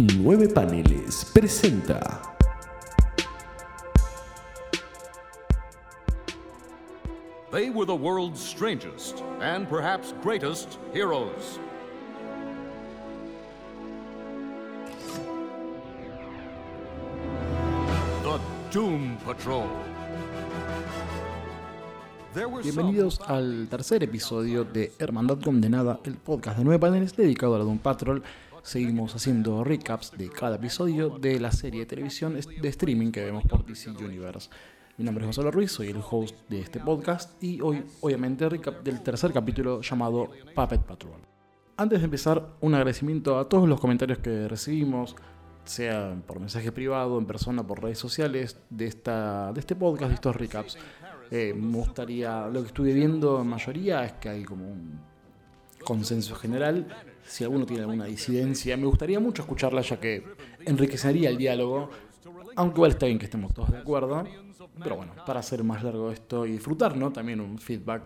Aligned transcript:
Nueve 0.00 0.48
Paneles 0.48 1.26
presenta. 1.30 2.22
They 7.52 7.68
were 7.68 7.84
the 7.84 7.94
world's 7.94 8.40
strangest 8.40 9.22
and 9.42 9.68
perhaps 9.68 10.14
greatest 10.22 10.78
heroes. 10.94 11.58
The 18.22 18.40
Doom 18.70 19.18
Patrol. 19.26 19.68
Bienvenidos 22.62 23.20
al 23.26 23.66
tercer 23.68 24.04
episodio 24.04 24.64
de 24.64 24.92
Hermandad 24.98 25.40
Condenada, 25.40 26.00
el 26.04 26.14
podcast 26.14 26.56
de 26.58 26.64
nueve 26.64 26.78
paneles 26.78 27.14
dedicado 27.14 27.56
a 27.56 27.58
la 27.58 27.64
Doom 27.64 27.78
Patrol. 27.78 28.22
Seguimos 28.62 29.14
haciendo 29.14 29.64
recaps 29.64 30.12
de 30.18 30.28
cada 30.28 30.56
episodio 30.56 31.18
de 31.18 31.40
la 31.40 31.50
serie 31.50 31.80
de 31.80 31.86
televisión 31.86 32.34
de 32.34 32.68
streaming 32.68 33.10
que 33.10 33.24
vemos 33.24 33.44
por 33.44 33.64
DC 33.64 33.90
Universe. 33.90 34.50
Mi 34.98 35.04
nombre 35.04 35.24
es 35.24 35.28
Gonzalo 35.28 35.50
Ruiz, 35.50 35.72
soy 35.72 35.88
el 35.88 36.00
host 36.08 36.36
de 36.48 36.60
este 36.60 36.78
podcast 36.78 37.42
y 37.42 37.62
hoy, 37.62 37.82
obviamente, 38.02 38.46
recap 38.50 38.82
del 38.82 39.02
tercer 39.02 39.32
capítulo 39.32 39.80
llamado 39.80 40.28
Puppet 40.54 40.82
Patrol. 40.82 41.22
Antes 41.78 42.00
de 42.00 42.04
empezar, 42.04 42.50
un 42.60 42.74
agradecimiento 42.74 43.38
a 43.38 43.48
todos 43.48 43.66
los 43.66 43.80
comentarios 43.80 44.18
que 44.18 44.46
recibimos, 44.46 45.16
sea 45.64 46.14
por 46.26 46.38
mensaje 46.38 46.70
privado, 46.70 47.18
en 47.18 47.24
persona, 47.24 47.66
por 47.66 47.82
redes 47.82 47.98
sociales, 47.98 48.60
de, 48.68 48.86
esta, 48.86 49.52
de 49.54 49.60
este 49.60 49.74
podcast, 49.74 50.10
de 50.10 50.14
estos 50.16 50.36
recaps. 50.36 50.76
Eh, 51.30 51.54
me 51.54 51.78
gustaría, 51.78 52.46
lo 52.48 52.60
que 52.60 52.66
estuve 52.66 52.92
viendo 52.92 53.40
en 53.40 53.46
mayoría 53.46 54.04
es 54.04 54.12
que 54.14 54.28
hay 54.28 54.44
como 54.44 54.68
un 54.68 55.00
consenso 55.84 56.34
general. 56.34 56.86
Si 57.30 57.44
alguno 57.44 57.64
tiene 57.64 57.82
alguna 57.82 58.06
disidencia, 58.06 58.76
me 58.76 58.86
gustaría 58.86 59.20
mucho 59.20 59.42
escucharla 59.42 59.82
ya 59.82 60.00
que 60.00 60.24
enriquecería 60.66 61.30
el 61.30 61.36
diálogo. 61.36 61.88
Aunque 62.56 62.78
igual 62.78 62.90
está 62.90 63.06
bien 63.06 63.20
que 63.20 63.26
estemos 63.26 63.54
todos 63.54 63.70
de 63.70 63.78
acuerdo. 63.78 64.24
Pero 64.82 64.96
bueno, 64.96 65.12
para 65.24 65.38
hacer 65.38 65.62
más 65.62 65.84
largo 65.84 66.10
esto 66.10 66.44
y 66.44 66.50
disfrutar, 66.52 66.96
¿no? 66.96 67.12
También 67.12 67.40
un 67.40 67.58
feedback 67.58 68.02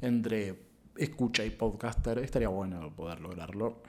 entre 0.00 0.58
escucha 0.96 1.44
y 1.44 1.50
podcaster, 1.50 2.18
estaría 2.20 2.48
bueno 2.48 2.90
poder 2.96 3.20
lograrlo. 3.20 3.82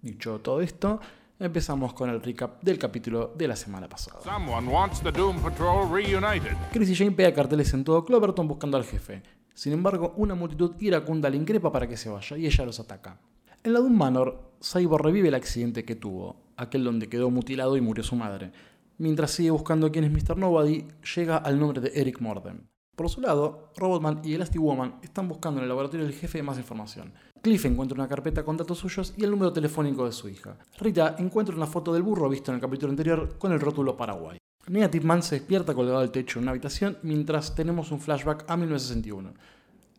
Dicho 0.00 0.38
todo 0.38 0.60
esto, 0.60 1.00
empezamos 1.40 1.92
con 1.92 2.08
el 2.08 2.22
recap 2.22 2.62
del 2.62 2.78
capítulo 2.78 3.34
de 3.36 3.48
la 3.48 3.56
semana 3.56 3.88
pasada. 3.88 4.20
Someone 4.22 4.68
wants 4.68 5.02
the 5.02 5.10
Doom 5.10 5.40
Patrol 5.42 5.90
reunited. 5.92 6.56
Chris 6.72 6.90
y 6.90 6.94
Jane 6.94 7.10
pega 7.10 7.34
carteles 7.34 7.74
en 7.74 7.82
todo 7.82 8.04
Cloverton 8.04 8.46
buscando 8.46 8.76
al 8.76 8.84
jefe. 8.84 9.22
Sin 9.54 9.72
embargo, 9.72 10.14
una 10.16 10.36
multitud 10.36 10.76
iracunda 10.78 11.28
le 11.28 11.36
increpa 11.36 11.72
para 11.72 11.88
que 11.88 11.96
se 11.96 12.08
vaya 12.08 12.36
y 12.36 12.46
ella 12.46 12.64
los 12.64 12.78
ataca. 12.78 13.18
En 13.64 13.72
la 13.72 13.80
Doom 13.80 13.96
Manor, 13.96 14.52
Cyborg 14.62 15.04
revive 15.04 15.28
el 15.28 15.34
accidente 15.34 15.84
que 15.84 15.96
tuvo, 15.96 16.36
aquel 16.56 16.84
donde 16.84 17.08
quedó 17.08 17.28
mutilado 17.30 17.76
y 17.76 17.80
murió 17.80 18.04
su 18.04 18.14
madre. 18.14 18.52
Mientras 18.98 19.32
sigue 19.32 19.50
buscando 19.50 19.90
quién 19.90 20.04
es 20.04 20.12
Mr. 20.12 20.38
Nobody, 20.38 20.86
llega 21.16 21.38
al 21.38 21.58
nombre 21.58 21.80
de 21.80 21.90
Eric 22.00 22.20
Morden. 22.20 22.68
Por 22.94 23.08
su 23.10 23.20
lado, 23.20 23.72
Robotman 23.76 24.20
y 24.24 24.34
Elastic 24.34 24.60
Woman 24.60 25.00
están 25.02 25.28
buscando 25.28 25.58
en 25.58 25.64
el 25.64 25.68
laboratorio 25.68 26.06
del 26.06 26.14
jefe 26.14 26.42
más 26.42 26.56
información. 26.56 27.12
Cliff 27.42 27.64
encuentra 27.64 27.96
una 27.96 28.08
carpeta 28.08 28.44
con 28.44 28.56
datos 28.56 28.78
suyos 28.78 29.14
y 29.16 29.24
el 29.24 29.30
número 29.30 29.52
telefónico 29.52 30.04
de 30.04 30.12
su 30.12 30.28
hija. 30.28 30.56
Rita 30.78 31.16
encuentra 31.18 31.56
una 31.56 31.66
foto 31.66 31.92
del 31.92 32.02
burro 32.02 32.28
visto 32.28 32.52
en 32.52 32.56
el 32.56 32.60
capítulo 32.60 32.90
anterior 32.90 33.38
con 33.38 33.52
el 33.52 33.60
rótulo 33.60 33.96
Paraguay. 33.96 34.38
Negative 34.68 35.04
Man 35.04 35.22
se 35.22 35.36
despierta 35.36 35.74
colgado 35.74 36.00
del 36.00 36.10
techo 36.10 36.38
en 36.38 36.44
una 36.44 36.52
habitación 36.52 36.98
mientras 37.02 37.54
tenemos 37.54 37.90
un 37.90 38.00
flashback 38.00 38.44
a 38.48 38.56
1961. 38.56 39.34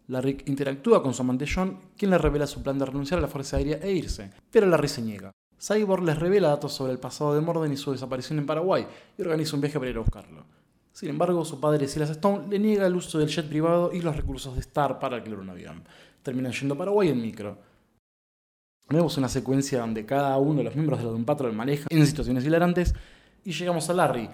Larry 0.10 0.38
interactúa 0.48 1.04
con 1.04 1.14
su 1.14 1.22
amante 1.22 1.46
John, 1.48 1.78
quien 1.96 2.10
le 2.10 2.18
revela 2.18 2.48
su 2.48 2.64
plan 2.64 2.80
de 2.80 2.86
renunciar 2.86 3.20
a 3.20 3.22
la 3.22 3.28
Fuerza 3.28 3.58
Aérea 3.58 3.78
e 3.78 3.92
irse, 3.92 4.32
pero 4.50 4.66
Larry 4.66 4.88
se 4.88 5.04
niega. 5.04 5.32
Cyborg 5.60 6.04
les 6.04 6.18
revela 6.18 6.50
datos 6.50 6.74
sobre 6.74 6.94
el 6.94 7.00
pasado 7.00 7.36
de 7.36 7.42
Morden 7.42 7.72
y 7.72 7.78
su 7.78 7.92
desaparición 7.92 8.40
en 8.40 8.48
Paraguay 8.48 8.88
y 9.18 9.22
organiza 9.22 9.56
un 9.56 9.62
viaje 9.62 9.78
para 9.78 9.92
ir 9.92 9.98
a 9.98 10.02
buscarlo. 10.02 10.46
Sin 10.92 11.10
embargo, 11.10 11.46
su 11.46 11.60
padre 11.60 11.88
Silas 11.88 12.10
Stone 12.10 12.48
le 12.50 12.58
niega 12.58 12.88
el 12.88 12.95
uso 12.95 13.20
del 13.20 13.30
jet 13.30 13.48
privado 13.48 13.92
y 13.94 14.02
los 14.02 14.16
recursos 14.16 14.56
de 14.56 14.61
Star 14.61 14.98
para 14.98 15.17
alquilar 15.17 15.39
un 15.39 15.52
avión. 15.52 15.83
Terminan 16.23 16.54
yendo 16.54 16.73
a 16.73 16.78
Paraguay 16.80 17.10
en 17.10 17.22
micro. 17.22 17.58
Vemos 18.89 19.16
una 19.17 19.30
secuencia 19.30 19.82
donde 19.82 20.08
cada 20.08 20.36
uno 20.38 20.58
de 20.58 20.64
los 20.64 20.76
miembros 20.76 21.00
de 21.00 21.06
la 21.06 21.12
Doom 21.12 21.23
Patrol 21.23 21.54
maneja 21.54 21.86
en 21.88 22.08
situaciones 22.08 22.44
hilarantes 22.44 22.95
y 23.45 23.52
llegamos 23.52 23.88
a 23.89 23.94
Larry, 23.94 24.28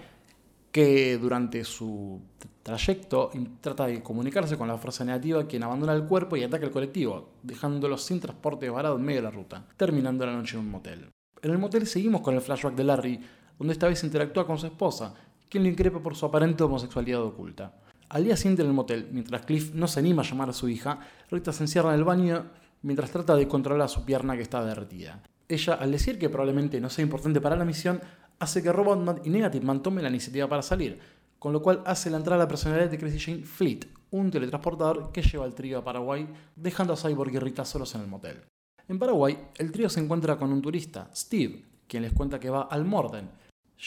que 0.76 1.16
durante 1.16 1.64
su 1.64 2.20
trayecto 2.62 3.30
trata 3.62 3.86
de 3.86 4.02
comunicarse 4.02 4.58
con 4.58 4.68
la 4.68 4.76
fuerza 4.76 5.06
negativa 5.06 5.46
quien 5.46 5.62
abandona 5.62 5.94
el 5.94 6.04
cuerpo 6.04 6.36
y 6.36 6.42
ataca 6.42 6.66
el 6.66 6.70
colectivo, 6.70 7.30
dejándolos 7.42 8.02
sin 8.02 8.20
transporte 8.20 8.68
varado 8.68 8.96
en 8.96 9.02
medio 9.02 9.20
de 9.20 9.22
la 9.22 9.30
ruta, 9.30 9.64
terminando 9.78 10.26
la 10.26 10.34
noche 10.34 10.58
en 10.58 10.64
un 10.64 10.70
motel. 10.70 11.08
En 11.40 11.50
el 11.50 11.56
motel 11.56 11.86
seguimos 11.86 12.20
con 12.20 12.34
el 12.34 12.42
flashback 12.42 12.74
de 12.74 12.84
Larry, 12.84 13.20
donde 13.58 13.72
esta 13.72 13.88
vez 13.88 14.04
interactúa 14.04 14.46
con 14.46 14.58
su 14.58 14.66
esposa, 14.66 15.14
quien 15.48 15.62
lo 15.62 15.70
increpa 15.70 15.98
por 15.98 16.14
su 16.14 16.26
aparente 16.26 16.62
homosexualidad 16.62 17.22
oculta. 17.22 17.72
Al 18.10 18.24
día 18.24 18.36
siguiente 18.36 18.60
en 18.60 18.68
el 18.68 18.74
motel, 18.74 19.08
mientras 19.12 19.46
Cliff 19.46 19.72
no 19.72 19.88
se 19.88 20.00
anima 20.00 20.20
a 20.20 20.26
llamar 20.26 20.50
a 20.50 20.52
su 20.52 20.68
hija, 20.68 20.98
Rita 21.30 21.54
se 21.54 21.64
encierra 21.64 21.94
en 21.94 22.00
el 22.00 22.04
baño 22.04 22.50
mientras 22.82 23.10
trata 23.10 23.34
de 23.34 23.48
controlar 23.48 23.86
a 23.86 23.88
su 23.88 24.04
pierna 24.04 24.36
que 24.36 24.42
está 24.42 24.62
derretida. 24.62 25.22
Ella, 25.48 25.74
al 25.74 25.92
decir 25.92 26.18
que 26.18 26.28
probablemente 26.28 26.80
no 26.82 26.90
sea 26.90 27.04
importante 27.04 27.40
para 27.40 27.56
la 27.56 27.64
misión, 27.64 28.00
hace 28.38 28.62
que 28.62 28.72
Robotman 28.72 29.20
y 29.24 29.30
Negative 29.30 29.64
Man 29.64 29.82
tomen 29.82 30.02
la 30.02 30.10
iniciativa 30.10 30.48
para 30.48 30.62
salir, 30.62 30.98
con 31.38 31.52
lo 31.52 31.62
cual 31.62 31.82
hace 31.86 32.10
la 32.10 32.16
entrada 32.16 32.42
a 32.42 32.44
la 32.44 32.48
personalidad 32.48 32.90
de 32.90 32.98
Crazy 32.98 33.18
Jane 33.18 33.44
Fleet, 33.44 33.86
un 34.10 34.30
teletransportador 34.30 35.12
que 35.12 35.22
lleva 35.22 35.44
al 35.44 35.54
trío 35.54 35.78
a 35.78 35.84
Paraguay, 35.84 36.28
dejando 36.54 36.92
a 36.92 36.96
Cyborg 36.96 37.34
y 37.34 37.38
Rita 37.38 37.64
solos 37.64 37.94
en 37.94 38.02
el 38.02 38.06
motel. 38.06 38.42
En 38.88 38.98
Paraguay, 38.98 39.36
el 39.56 39.72
trío 39.72 39.88
se 39.88 40.00
encuentra 40.00 40.36
con 40.36 40.52
un 40.52 40.62
turista, 40.62 41.10
Steve, 41.14 41.64
quien 41.88 42.02
les 42.02 42.12
cuenta 42.12 42.38
que 42.38 42.50
va 42.50 42.62
al 42.62 42.84
Morden. 42.84 43.28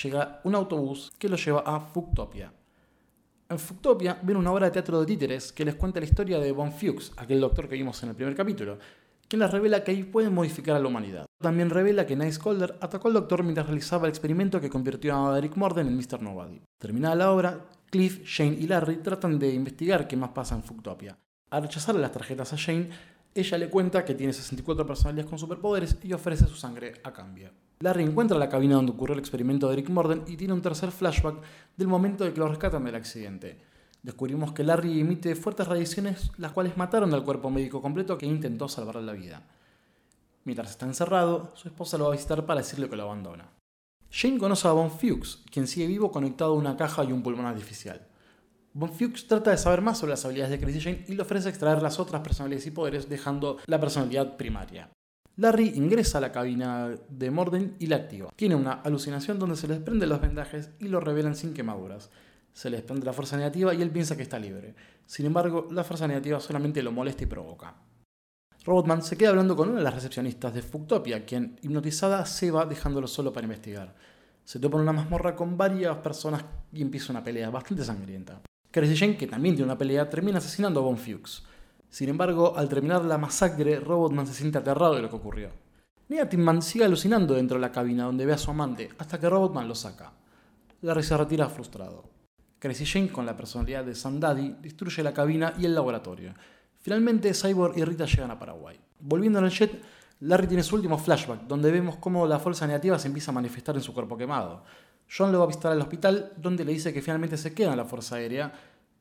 Llega 0.04 0.42
un 0.44 0.56
autobús 0.56 1.12
que 1.18 1.30
lo 1.30 1.38
lleva 1.38 1.62
a 1.62 1.80
Fuctopia. 1.80 2.52
En 3.50 3.58
Fuctopia 3.58 4.20
ven 4.22 4.38
una 4.38 4.52
obra 4.52 4.68
de 4.68 4.72
teatro 4.72 5.00
de 5.00 5.08
títeres 5.08 5.52
que 5.52 5.66
les 5.66 5.76
cuenta 5.76 6.00
la 6.00 6.06
historia 6.06 6.38
de 6.38 6.52
Von 6.52 6.72
Fuchs, 6.72 7.14
aquel 7.18 7.40
doctor 7.40 7.68
que 7.68 7.76
vimos 7.76 8.02
en 8.04 8.10
el 8.10 8.16
primer 8.16 8.36
capítulo, 8.36 8.78
quien 9.29 9.40
les 9.40 9.51
revela 9.51 9.84
que 9.84 9.91
ahí 9.91 10.03
pueden 10.03 10.34
modificar 10.34 10.75
a 10.75 10.79
la 10.79 10.88
humanidad. 10.88 11.25
También 11.40 11.69
revela 11.69 12.06
que 12.07 12.16
Nice 12.16 12.40
Calder 12.40 12.75
atacó 12.81 13.07
al 13.07 13.13
doctor 13.13 13.44
mientras 13.44 13.67
realizaba 13.67 14.07
el 14.07 14.09
experimento 14.09 14.59
que 14.59 14.72
convirtió 14.72 15.16
a 15.16 15.38
Eric 15.38 15.56
Morden 15.56 15.88
en 15.88 15.95
Mr. 15.95 16.22
Nobody. 16.22 16.59
Terminada 16.79 17.16
la 17.16 17.31
obra, 17.31 17.66
Cliff, 17.91 18.23
Shane 18.25 18.57
y 18.59 18.68
Larry 18.68 18.97
tratan 18.97 19.38
de 19.38 19.53
investigar 19.53 20.07
qué 20.07 20.18
más 20.18 20.31
pasa 20.31 20.56
en 20.56 20.63
Fuctopia. 20.63 21.18
Al 21.51 21.62
rechazarle 21.62 22.01
las 22.01 22.12
tarjetas 22.12 22.51
a 22.53 22.56
Shane, 22.56 22.89
ella 23.35 23.57
le 23.59 23.69
cuenta 23.69 24.03
que 24.03 24.16
tiene 24.16 24.34
64 24.34 24.85
personalidades 24.85 25.29
con 25.29 25.38
superpoderes 25.38 25.97
y 26.03 26.12
ofrece 26.12 26.47
su 26.47 26.56
sangre 26.56 26.94
a 27.03 27.13
cambio. 27.13 27.51
Larry 27.81 28.03
encuentra 28.03 28.38
la 28.38 28.50
cabina 28.50 28.75
donde 28.75 28.91
ocurrió 28.91 29.13
el 29.13 29.19
experimento 29.19 29.68
de 29.68 29.73
Eric 29.73 29.89
Morden 29.89 30.23
y 30.28 30.35
tiene 30.38 30.53
un 30.53 30.62
tercer 30.62 30.91
flashback 30.91 31.38
del 31.78 31.88
momento 31.88 32.23
de 32.23 32.34
que 32.34 32.39
lo 32.39 32.47
rescatan 32.47 32.84
del 32.84 32.95
accidente. 32.95 33.57
Descubrimos 34.02 34.54
que 34.54 34.64
Larry 34.64 35.00
emite 35.00 35.36
fuertes 35.36 35.68
radiaciones 35.68 36.32
las 36.38 36.54
cuales 36.54 36.78
mataron 36.78 37.14
al 37.14 37.24
cuerpo 37.24 37.50
médico 37.50 37.82
completo 37.82 38.18
que 38.18 38.26
intentó 38.26 38.68
salvarle 38.68 39.04
la 39.04 39.14
vida. 39.14 39.44
Mientras 40.46 40.72
está 40.72 40.86
encerrado, 40.86 41.52
su 41.56 41.68
esposa 41.68 41.98
lo 41.98 42.06
va 42.06 42.12
a 42.12 42.16
visitar 42.16 42.46
para 42.46 42.62
decirle 42.62 42.90
que 42.90 42.96
lo 42.96 43.04
abandona. 43.04 43.50
Jane 44.12 44.40
conoce 44.40 44.68
a 44.68 44.72
Von 44.72 44.90
Fuchs, 44.90 45.44
quien 45.52 45.68
sigue 45.68 45.86
vivo 45.86 46.12
conectado 46.12 46.54
a 46.54 46.58
una 46.58 46.78
caja 46.78 47.04
y 47.04 47.12
un 47.12 47.22
pulmón 47.22 47.46
artificial. 47.46 48.08
Von 48.74 48.92
Fuchs 48.94 49.28
trata 49.28 49.52
de 49.52 49.58
saber 49.58 49.82
más 49.82 49.98
sobre 49.98 50.12
las 50.12 50.26
habilidades 50.26 50.52
de 50.52 50.60
Crazy 50.60 50.80
Jane 50.80 51.06
y 51.08 51.14
le 51.14 51.22
ofrece 51.22 51.50
extraer 51.50 51.81
las 51.81 52.00
otras 52.00 52.22
personalidades 52.22 52.66
y 52.68 52.72
poderes 52.72 53.10
dejando 53.10 53.58
la 53.66 53.80
personalidad 53.80 54.38
primaria. 54.38 54.90
Larry 55.36 55.74
ingresa 55.76 56.18
a 56.18 56.22
la 56.22 56.31
cabina 56.31 56.96
de 57.10 57.31
Morden 57.31 57.76
y 57.80 57.88
la 57.88 57.98
activa. 57.98 58.30
Tiene 58.36 58.56
una 58.56 58.74
alucinación 58.74 59.40
donde 59.40 59.56
se 59.56 59.68
le 59.68 59.76
desprenden 59.76 60.10
los 60.10 60.22
vendajes 60.22 60.70
y 60.80 60.88
lo 60.88 61.00
revelan 61.00 61.36
sin 61.36 61.54
quemaduras. 61.54 62.10
Se 62.54 62.70
le 62.70 62.78
desprende 62.78 63.06
la 63.06 63.14
fuerza 63.14 63.38
negativa 63.38 63.74
y 63.74 63.82
él 63.82 63.92
piensa 63.92 64.16
que 64.16 64.24
está 64.24 64.40
libre. 64.40 64.76
Sin 65.06 65.26
embargo, 65.26 65.68
la 65.72 65.84
fuerza 65.84 66.08
negativa 66.08 66.40
solamente 66.40 66.84
lo 66.84 66.92
molesta 66.92 67.24
y 67.24 67.28
provoca. 67.28 67.76
Robotman 68.66 69.02
se 69.02 69.18
queda 69.18 69.30
hablando 69.30 69.56
con 69.56 69.70
una 69.70 69.78
de 69.78 69.84
las 69.84 69.96
recepcionistas 69.96 70.54
de 70.54 70.62
Fuctopia, 70.62 71.26
quien, 71.26 71.58
hipnotizada, 71.62 72.25
se 72.25 72.51
va 72.51 72.66
dejándolo 72.66 73.07
solo 73.07 73.31
para 73.31 73.46
investigar. 73.46 73.96
Se 74.44 74.60
topa 74.60 74.78
en 74.78 74.84
una 74.84 74.94
mazmorra 74.94 75.36
con 75.36 75.57
varias 75.57 75.98
personas 75.98 76.44
y 76.74 76.81
empieza 76.81 77.13
una 77.13 77.24
pelea 77.24 77.50
bastante 77.50 77.86
sangrienta. 77.86 78.42
Crazy 78.72 78.95
Jane, 78.98 79.18
que 79.18 79.28
también 79.28 79.56
tiene 79.56 79.72
una 79.72 79.78
pelea, 79.78 80.10
termina 80.10 80.40
asesinando 80.40 80.81
a 80.81 80.84
Von 80.84 80.98
Fuchs. 80.98 81.44
Sin 81.90 82.10
embargo, 82.10 82.56
al 82.56 82.69
terminar 82.69 83.04
la 83.06 83.18
masacre, 83.18 83.80
Robotman 83.80 84.28
se 84.28 84.34
siente 84.34 84.57
aterrado 84.57 84.95
de 84.95 85.02
lo 85.02 85.10
que 85.10 85.16
ocurrió. 85.16 85.50
Negative 86.10 86.44
Man 86.44 86.62
sigue 86.62 86.86
alucinando 86.86 87.36
dentro 87.36 87.57
de 87.57 87.62
la 87.62 87.72
cabina 87.72 88.06
donde 88.06 88.25
ve 88.25 88.34
a 88.34 88.38
su 88.38 88.52
amante, 88.52 88.90
hasta 88.98 89.19
que 89.19 89.30
Robotman 89.30 89.68
lo 89.68 89.75
saca. 89.75 90.12
Larry 90.81 91.04
se 91.04 91.18
retira 91.18 91.50
frustrado. 91.50 92.04
Crazy 92.59 92.85
Jane, 92.85 93.09
con 93.09 93.25
la 93.25 93.38
personalidad 93.38 93.85
de 93.85 93.95
Sam 93.95 94.19
Daddy, 94.19 94.57
destruye 94.61 95.01
la 95.01 95.13
cabina 95.13 95.53
y 95.57 95.65
el 95.65 95.73
laboratorio. 95.73 96.33
Finalmente, 96.79 97.33
Cyborg 97.33 97.77
y 97.77 97.85
Rita 97.85 98.06
llegan 98.06 98.31
a 98.31 98.39
Paraguay. 98.39 98.77
Volviendo 99.00 99.39
en 99.39 99.45
el 99.45 99.51
jet, 99.51 99.81
Larry 100.19 100.47
tiene 100.47 100.63
su 100.63 100.75
último 100.75 100.97
flashback, 100.97 101.44
donde 101.44 101.71
vemos 101.71 101.95
cómo 101.97 102.27
la 102.27 102.39
fuerza 102.39 102.67
negativa 102.67 103.00
se 103.00 103.07
empieza 103.07 103.31
a 103.31 103.33
manifestar 103.33 103.75
en 103.75 103.81
su 103.81 103.94
cuerpo 103.94 104.17
quemado. 104.17 104.63
John 105.09 105.31
lo 105.31 105.39
va 105.39 105.45
a 105.45 105.47
visitar 105.47 105.71
al 105.71 105.81
hospital, 105.81 106.33
donde 106.35 106.65
le 106.65 106.73
dice 106.73 106.94
que 106.94 107.01
finalmente 107.01 107.38
se 107.38 107.53
queda 107.53 107.71
en 107.71 107.77
la 107.77 107.85
Fuerza 107.85 108.17
Aérea, 108.17 108.51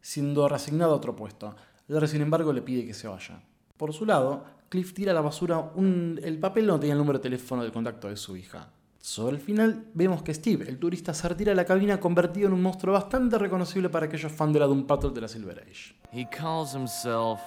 siendo 0.01 0.49
reasignado 0.49 0.93
a 0.93 0.97
otro 0.97 1.17
puesto. 1.17 1.55
Larry, 1.89 2.09
sin 2.09 2.23
embargo, 2.23 2.53
le 2.53 2.63
pide 2.63 2.87
que 2.87 2.95
se 2.95 3.09
vaya. 3.09 3.43
Por 3.77 3.93
su 3.93 4.07
lado, 4.07 4.45
Cliff 4.69 4.95
tira 4.95 5.13
a 5.13 5.15
la 5.15 5.21
basura 5.21 5.73
el 5.77 6.39
papel 6.39 6.67
donde 6.67 6.83
tenía 6.83 6.93
el 6.93 6.99
número 6.99 7.19
de 7.19 7.23
teléfono 7.23 7.65
de 7.65 7.73
contacto 7.73 8.09
de 8.09 8.17
su 8.17 8.37
hija. 8.37 8.71
Sobre 9.09 9.37
el 9.37 9.41
final 9.41 9.87
vemos 9.95 10.23
que 10.23 10.35
Steve, 10.35 10.69
el 10.69 10.79
turista, 10.79 11.15
se 11.15 11.27
retira 11.27 11.53
de 11.53 11.57
la 11.57 11.65
cabina 11.65 11.99
convertido 11.99 12.49
en 12.49 12.53
un 12.53 12.61
monstruo 12.61 12.93
bastante 12.93 13.39
reconocible 13.39 13.89
para 13.89 14.05
aquellos 14.05 14.31
fans 14.31 14.53
de 14.53 14.61
la 14.61 14.67
Doom 14.67 14.87
Patrol 14.87 15.15
de 15.15 15.23
la 15.23 15.29
Silver 15.29 15.65
Age. 15.67 15.95
He 16.13 16.29
calls 16.29 16.75
himself 16.75 17.41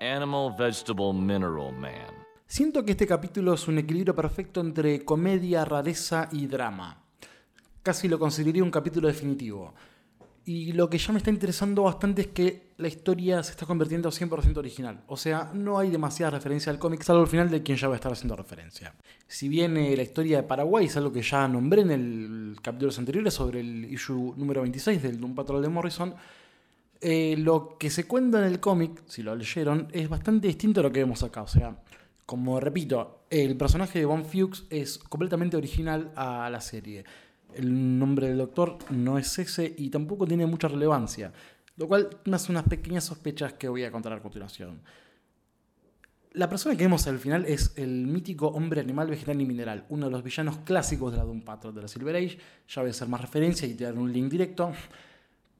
Animal 0.00 0.54
Vegetable 0.56 1.12
Mineral 1.14 1.72
Man. 1.72 2.14
Siento 2.46 2.84
que 2.84 2.92
este 2.92 3.08
capítulo 3.08 3.54
es 3.54 3.66
un 3.66 3.76
equilibrio 3.78 4.14
perfecto 4.14 4.60
entre 4.60 5.04
comedia, 5.04 5.64
rareza 5.64 6.28
y 6.30 6.46
drama. 6.46 7.02
Casi 7.82 8.06
lo 8.06 8.16
consideraría 8.16 8.62
un 8.62 8.70
capítulo 8.70 9.08
definitivo. 9.08 9.74
Y 10.46 10.72
lo 10.72 10.90
que 10.90 10.98
ya 10.98 11.10
me 11.12 11.18
está 11.18 11.30
interesando 11.30 11.84
bastante 11.84 12.22
es 12.22 12.26
que 12.28 12.74
la 12.76 12.88
historia 12.88 13.42
se 13.42 13.52
está 13.52 13.64
convirtiendo 13.64 14.10
100% 14.10 14.58
original. 14.58 15.02
O 15.06 15.16
sea, 15.16 15.50
no 15.54 15.78
hay 15.78 15.90
demasiada 15.90 16.32
referencia 16.32 16.70
al 16.70 16.78
cómic, 16.78 17.02
salvo 17.02 17.22
al 17.22 17.28
final 17.28 17.50
de 17.50 17.62
quien 17.62 17.78
ya 17.78 17.88
va 17.88 17.94
a 17.94 17.96
estar 17.96 18.12
haciendo 18.12 18.36
referencia. 18.36 18.94
Si 19.26 19.48
bien 19.48 19.76
eh, 19.78 19.96
la 19.96 20.02
historia 20.02 20.38
de 20.38 20.42
Paraguay 20.42 20.84
es 20.84 20.96
algo 20.98 21.12
que 21.12 21.22
ya 21.22 21.48
nombré 21.48 21.80
en 21.80 21.90
el 21.90 22.56
capítulos 22.60 22.98
anteriores 22.98 23.32
sobre 23.32 23.60
el 23.60 23.86
issue 23.86 24.34
número 24.36 24.60
26 24.60 25.02
del 25.02 25.18
Doom 25.18 25.34
Patrol 25.34 25.62
de 25.62 25.68
Morrison, 25.68 26.14
eh, 27.00 27.36
lo 27.38 27.78
que 27.78 27.88
se 27.88 28.06
cuenta 28.06 28.38
en 28.38 28.44
el 28.44 28.60
cómic, 28.60 29.02
si 29.06 29.22
lo 29.22 29.34
leyeron, 29.34 29.88
es 29.92 30.10
bastante 30.10 30.46
distinto 30.46 30.80
a 30.80 30.82
lo 30.82 30.92
que 30.92 31.00
vemos 31.00 31.22
acá. 31.22 31.42
O 31.42 31.48
sea, 31.48 31.78
como 32.26 32.60
repito, 32.60 33.24
el 33.30 33.56
personaje 33.56 33.98
de 33.98 34.04
Von 34.04 34.26
Fuchs 34.26 34.64
es 34.68 34.98
completamente 34.98 35.56
original 35.56 36.12
a 36.16 36.50
la 36.50 36.60
serie. 36.60 37.04
El 37.56 37.98
nombre 37.98 38.28
del 38.28 38.38
doctor 38.38 38.78
no 38.90 39.18
es 39.18 39.38
ese 39.38 39.74
y 39.76 39.90
tampoco 39.90 40.26
tiene 40.26 40.46
mucha 40.46 40.68
relevancia, 40.68 41.32
lo 41.76 41.88
cual 41.88 42.10
me 42.24 42.36
hace 42.36 42.52
unas 42.52 42.64
pequeñas 42.64 43.04
sospechas 43.04 43.54
que 43.54 43.68
voy 43.68 43.84
a 43.84 43.92
contar 43.92 44.12
a 44.12 44.20
continuación. 44.20 44.80
La 46.34 46.48
persona 46.48 46.76
que 46.76 46.82
vemos 46.82 47.06
al 47.06 47.20
final 47.20 47.44
es 47.46 47.74
el 47.76 48.08
mítico 48.08 48.48
hombre 48.48 48.80
animal, 48.80 49.08
vegetal 49.08 49.40
y 49.40 49.46
mineral, 49.46 49.86
uno 49.88 50.06
de 50.06 50.12
los 50.12 50.24
villanos 50.24 50.58
clásicos 50.64 51.12
de 51.12 51.18
la 51.18 51.24
Doom 51.24 51.42
Patrol 51.42 51.72
de 51.72 51.82
la 51.82 51.86
Silver 51.86 52.16
Age. 52.16 52.38
Ya 52.68 52.82
voy 52.82 52.88
a 52.88 52.90
hacer 52.90 53.06
más 53.06 53.20
referencia 53.20 53.68
y 53.68 53.74
te 53.74 53.84
daré 53.84 53.98
un 53.98 54.12
link 54.12 54.32
directo. 54.32 54.72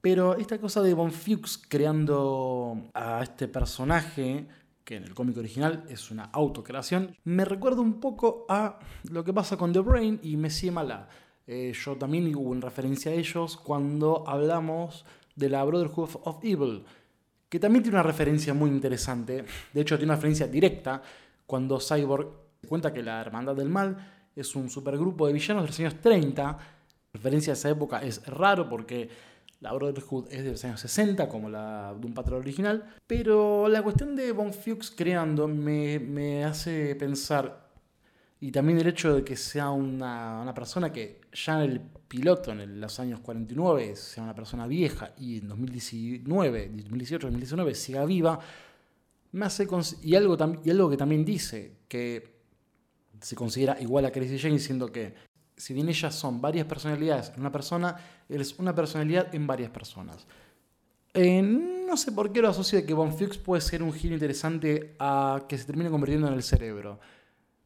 Pero 0.00 0.34
esta 0.34 0.58
cosa 0.58 0.82
de 0.82 0.92
Von 0.92 1.12
Fuchs 1.12 1.62
creando 1.68 2.90
a 2.92 3.22
este 3.22 3.46
personaje, 3.46 4.48
que 4.84 4.96
en 4.96 5.04
el 5.04 5.14
cómic 5.14 5.38
original 5.38 5.84
es 5.88 6.10
una 6.10 6.24
autocreación, 6.24 7.16
me 7.22 7.44
recuerda 7.44 7.80
un 7.80 8.00
poco 8.00 8.44
a 8.48 8.80
lo 9.10 9.22
que 9.22 9.32
pasa 9.32 9.56
con 9.56 9.72
The 9.72 9.78
Brain 9.78 10.18
y 10.24 10.36
Messi 10.36 10.72
Mala. 10.72 11.08
Eh, 11.46 11.72
yo 11.74 11.96
también 11.96 12.34
hubo 12.34 12.54
en 12.54 12.62
referencia 12.62 13.12
a 13.12 13.14
ellos 13.14 13.56
cuando 13.56 14.24
hablamos 14.26 15.04
de 15.36 15.48
la 15.48 15.64
Brotherhood 15.64 16.10
of 16.24 16.38
Evil, 16.42 16.84
que 17.48 17.58
también 17.58 17.82
tiene 17.82 17.96
una 17.96 18.02
referencia 18.02 18.54
muy 18.54 18.70
interesante. 18.70 19.44
De 19.72 19.80
hecho, 19.80 19.96
tiene 19.96 20.10
una 20.10 20.16
referencia 20.16 20.46
directa 20.46 21.02
cuando 21.46 21.78
Cyborg 21.78 22.28
cuenta 22.66 22.92
que 22.92 23.02
la 23.02 23.20
Hermandad 23.20 23.54
del 23.54 23.68
Mal 23.68 23.96
es 24.34 24.56
un 24.56 24.70
supergrupo 24.70 25.26
de 25.26 25.32
villanos 25.32 25.64
de 25.64 25.68
los 25.68 25.80
años 25.80 26.00
30. 26.00 26.58
referencia 27.12 27.52
a 27.52 27.54
esa 27.54 27.70
época 27.70 28.02
es 28.02 28.26
raro 28.26 28.68
porque 28.68 29.08
la 29.60 29.72
Brotherhood 29.72 30.26
es 30.30 30.44
de 30.44 30.50
los 30.52 30.64
años 30.64 30.80
60, 30.80 31.28
como 31.28 31.48
la 31.48 31.94
de 31.98 32.06
un 32.06 32.14
patrón 32.14 32.40
original. 32.40 32.84
Pero 33.06 33.68
la 33.68 33.82
cuestión 33.82 34.16
de 34.16 34.32
Von 34.32 34.52
Fuchs 34.52 34.90
creando 34.90 35.46
me, 35.46 35.98
me 35.98 36.44
hace 36.44 36.94
pensar 36.96 37.63
y 38.44 38.52
también 38.52 38.78
el 38.78 38.86
hecho 38.86 39.14
de 39.14 39.24
que 39.24 39.36
sea 39.36 39.70
una, 39.70 40.52
persona 40.54 40.92
que 40.92 41.22
ya 41.32 41.64
en 41.64 41.70
el 41.70 41.80
piloto, 41.80 42.52
en 42.52 42.78
los 42.78 43.00
años 43.00 43.20
49, 43.20 43.96
sea 43.96 44.22
una 44.22 44.34
persona 44.34 44.66
vieja 44.66 45.14
y 45.18 45.38
en 45.38 45.48
2019, 45.48 46.68
2018, 46.68 47.26
2019 47.28 47.74
siga 47.74 48.04
viva, 48.04 48.38
me 49.32 49.46
hace. 49.46 49.66
Y 50.02 50.14
algo, 50.14 50.36
y 50.62 50.70
algo 50.70 50.90
que 50.90 50.96
también 50.98 51.24
dice 51.24 51.72
que 51.88 52.34
se 53.18 53.34
considera 53.34 53.80
igual 53.80 54.04
a 54.04 54.12
Crazy 54.12 54.38
Jane, 54.38 54.56
diciendo 54.56 54.92
que 54.92 55.14
si 55.56 55.72
bien 55.72 55.88
ellas 55.88 56.14
son 56.14 56.42
varias 56.42 56.66
personalidades 56.66 57.32
en 57.34 57.40
una 57.40 57.50
persona, 57.50 57.96
es 58.28 58.58
una 58.58 58.74
personalidad 58.74 59.34
en 59.34 59.46
varias 59.46 59.70
personas. 59.70 60.26
Eh, 61.14 61.40
no 61.40 61.96
sé 61.96 62.12
por 62.12 62.30
qué 62.30 62.42
lo 62.42 62.50
asocio 62.50 62.78
de 62.78 62.84
que 62.84 62.92
Von 62.92 63.16
Fuchs 63.16 63.38
puede 63.38 63.62
ser 63.62 63.82
un 63.82 63.94
giro 63.94 64.12
interesante 64.12 64.96
a 64.98 65.46
que 65.48 65.56
se 65.56 65.64
termine 65.64 65.88
convirtiendo 65.88 66.28
en 66.28 66.34
el 66.34 66.42
cerebro. 66.42 67.00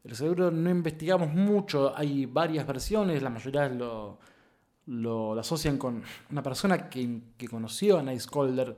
El 0.03 0.15
cerebro 0.15 0.49
no 0.49 0.69
investigamos 0.69 1.33
mucho, 1.33 1.95
hay 1.95 2.25
varias 2.25 2.65
versiones, 2.65 3.21
la 3.21 3.29
mayoría 3.29 3.67
lo, 3.67 5.39
asocian 5.39 5.77
con 5.77 6.01
una 6.31 6.41
persona 6.41 6.89
que, 6.89 7.21
conoció 7.49 7.99
a 7.99 8.03
Nice 8.03 8.27
Calder 8.31 8.77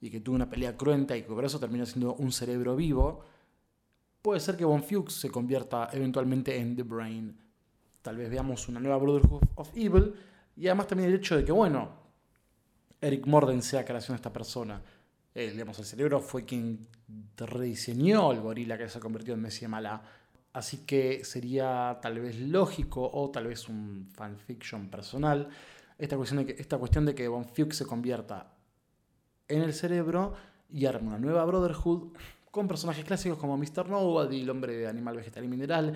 y 0.00 0.10
que 0.10 0.20
tuvo 0.20 0.36
una 0.36 0.50
pelea 0.50 0.76
cruenta 0.76 1.16
y 1.16 1.22
que 1.22 1.28
por 1.28 1.44
eso 1.44 1.58
terminó 1.58 1.86
siendo 1.86 2.14
un 2.14 2.30
cerebro 2.30 2.76
vivo. 2.76 3.24
Puede 4.20 4.40
ser 4.40 4.56
que 4.56 4.64
Von 4.64 4.82
Fuchs 4.82 5.14
se 5.14 5.30
convierta 5.30 5.88
eventualmente 5.92 6.58
en 6.58 6.76
The 6.76 6.82
Brain. 6.82 7.38
Tal 8.02 8.16
vez 8.16 8.28
veamos 8.30 8.68
una 8.68 8.80
nueva 8.80 8.98
Brotherhood 8.98 9.42
of 9.54 9.70
Evil. 9.74 10.14
Y 10.56 10.66
además 10.66 10.88
también 10.88 11.08
el 11.08 11.16
hecho 11.16 11.36
de 11.36 11.44
que, 11.44 11.52
bueno, 11.52 11.88
Eric 13.00 13.26
Morden 13.26 13.62
sea 13.62 13.84
creación 13.84 14.14
de 14.14 14.16
esta 14.16 14.32
persona. 14.32 14.82
Eh, 15.34 15.50
digamos, 15.52 15.78
el 15.78 15.86
cerebro 15.86 16.20
fue 16.20 16.44
quien 16.44 16.86
rediseñó 17.36 18.32
el 18.32 18.40
gorila 18.40 18.76
que 18.76 18.88
se 18.88 19.00
convirtió 19.00 19.34
en 19.34 19.40
Messi 19.40 19.66
Mala 19.66 20.02
Así 20.52 20.78
que 20.84 21.24
sería 21.24 21.98
tal 22.02 22.20
vez 22.20 22.38
lógico 22.40 23.08
o 23.12 23.30
tal 23.30 23.46
vez 23.46 23.68
un 23.68 24.08
fanfiction 24.12 24.88
personal 24.88 25.48
esta 26.00 26.16
cuestión 26.16 26.44
de 26.44 26.46
que, 26.46 26.60
esta 26.60 26.78
cuestión 26.78 27.04
de 27.04 27.14
que 27.14 27.28
Von 27.28 27.44
Fuchs 27.44 27.76
se 27.76 27.86
convierta 27.86 28.54
en 29.48 29.60
el 29.62 29.74
cerebro 29.74 30.34
y 30.70 30.86
arme 30.86 31.08
una 31.08 31.18
nueva 31.18 31.44
Brotherhood 31.44 32.14
con 32.50 32.66
personajes 32.66 33.04
clásicos 33.04 33.38
como 33.38 33.58
Mr. 33.58 33.88
Nobody, 33.88 34.40
el 34.40 34.50
hombre 34.50 34.76
de 34.76 34.88
animal, 34.88 35.16
vegetal 35.16 35.44
y 35.44 35.48
mineral. 35.48 35.94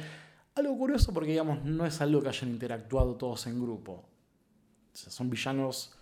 Algo 0.54 0.76
curioso 0.76 1.12
porque, 1.12 1.30
digamos, 1.30 1.64
no 1.64 1.86
es 1.86 2.00
algo 2.02 2.22
que 2.22 2.28
hayan 2.28 2.50
interactuado 2.50 3.16
todos 3.16 3.46
en 3.46 3.60
grupo. 3.60 4.04
son 4.92 5.30
villanos 5.30 5.94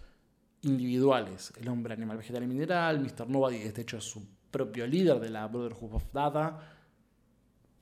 individuales. 0.63 1.53
El 1.61 1.69
hombre 1.69 1.95
animal, 1.95 2.17
vegetal 2.17 2.43
y 2.43 2.47
mineral, 2.49 2.99
Mr. 2.99 3.29
Nobody, 3.29 3.59
de 3.59 3.83
hecho, 3.83 3.99
es 3.99 4.05
su 4.05 4.27
propio 4.51 4.85
líder 4.87 5.21
de 5.21 5.31
la 5.31 5.47
Brotherhood 5.47 5.95
of 5.95 6.13
Data 6.13 6.59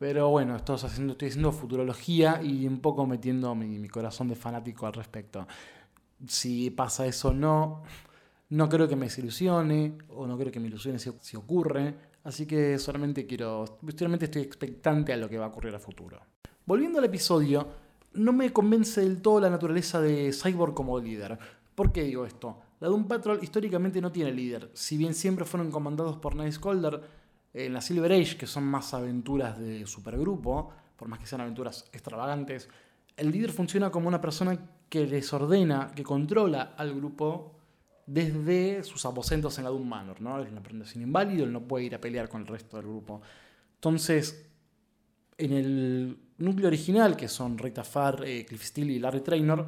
pero 0.01 0.31
bueno, 0.31 0.57
estoy 0.57 0.77
haciendo, 0.77 1.13
estoy 1.13 1.29
haciendo 1.29 1.53
futurología 1.53 2.43
y 2.43 2.67
un 2.67 2.81
poco 2.81 3.07
metiendo 3.07 3.55
mi, 3.55 3.87
corazón 3.87 4.29
de 4.29 4.35
fanático 4.35 4.87
al 4.87 4.95
respecto. 4.95 5.47
Si 6.27 6.71
pasa 6.71 7.05
eso 7.05 7.29
o 7.29 7.35
no, 7.35 7.83
no 8.49 8.69
creo 8.71 8.89
que 8.89 8.97
me 8.97 9.07
desilusione 9.07 9.99
o 10.09 10.27
no 10.27 10.39
creo 10.39 10.51
que 10.51 10.59
me 10.59 10.69
ilusione 10.69 10.99
si, 10.99 11.37
ocurre. 11.37 11.95
Así 12.25 12.47
que 12.47 12.79
solamente 12.79 13.27
quiero, 13.27 13.79
solamente 13.95 14.25
estoy 14.25 14.41
expectante 14.41 15.13
a 15.13 15.19
lo 15.19 15.29
que 15.29 15.37
va 15.37 15.45
a 15.45 15.49
ocurrir 15.49 15.75
a 15.75 15.79
futuro. 15.79 16.19
Volviendo 16.65 16.99
al 16.99 17.05
episodio, 17.05 17.69
no 18.15 18.33
me 18.33 18.55
convence 18.55 19.03
del 19.03 19.21
todo 19.21 19.39
la 19.39 19.51
naturaleza 19.51 20.01
de 20.01 20.33
Cyborg 20.33 20.73
como 20.73 20.99
líder. 20.99 21.39
¿Por 21.75 21.93
qué 21.93 22.05
digo 22.05 22.25
esto? 22.25 22.57
La 22.81 22.89
Doom 22.89 23.07
Patrol 23.07 23.41
históricamente 23.43 24.01
no 24.01 24.11
tiene 24.11 24.33
líder. 24.33 24.71
Si 24.73 24.97
bien 24.97 25.13
siempre 25.13 25.45
fueron 25.45 25.71
comandados 25.71 26.17
por 26.17 26.37
Nice 26.37 26.59
Calder, 26.59 27.20
en 27.53 27.73
la 27.73 27.81
Silver 27.81 28.13
Age, 28.13 28.37
que 28.37 28.47
son 28.47 28.65
más 28.65 28.95
aventuras 28.95 29.59
de 29.59 29.87
supergrupo, 29.87 30.73
por 30.97 31.09
más 31.09 31.19
que 31.19 31.27
sean 31.27 31.41
aventuras 31.41 31.89
extravagantes, 31.93 32.69
el 33.17 33.31
líder 33.31 33.51
funciona 33.51 33.91
como 33.91 34.09
una 34.09 34.21
persona 34.21 34.59
que 34.89 35.07
les 35.07 35.33
ordena, 35.33 35.93
que 35.95 36.03
controla 36.03 36.75
al 36.77 36.95
grupo 36.95 37.57
desde 38.07 38.83
sus 38.83 39.05
aposentos 39.05 39.57
en 39.59 39.65
la 39.65 39.71
Doom 39.71 39.89
Manor, 39.89 40.21
¿no? 40.21 40.41
Él 40.41 40.49
no 40.73 40.85
sin 40.85 41.03
inválido, 41.03 41.45
él 41.45 41.53
no 41.53 41.63
puede 41.63 41.85
ir 41.85 41.95
a 41.95 42.01
pelear 42.01 42.29
con 42.29 42.43
el 42.43 42.47
resto 42.47 42.77
del 42.77 42.87
grupo. 42.87 43.21
Entonces, 43.77 44.47
en 45.39 45.53
el 45.53 46.19
núcleo 46.39 46.69
original, 46.69 47.17
que 47.17 47.29
son 47.29 47.59
Rita 47.59 47.85
Farr, 47.85 48.25
eh, 48.25 48.45
Cliff 48.47 48.65
Steele 48.65 48.93
y 48.93 48.99
Larry 48.99 49.21
Traynor, 49.21 49.67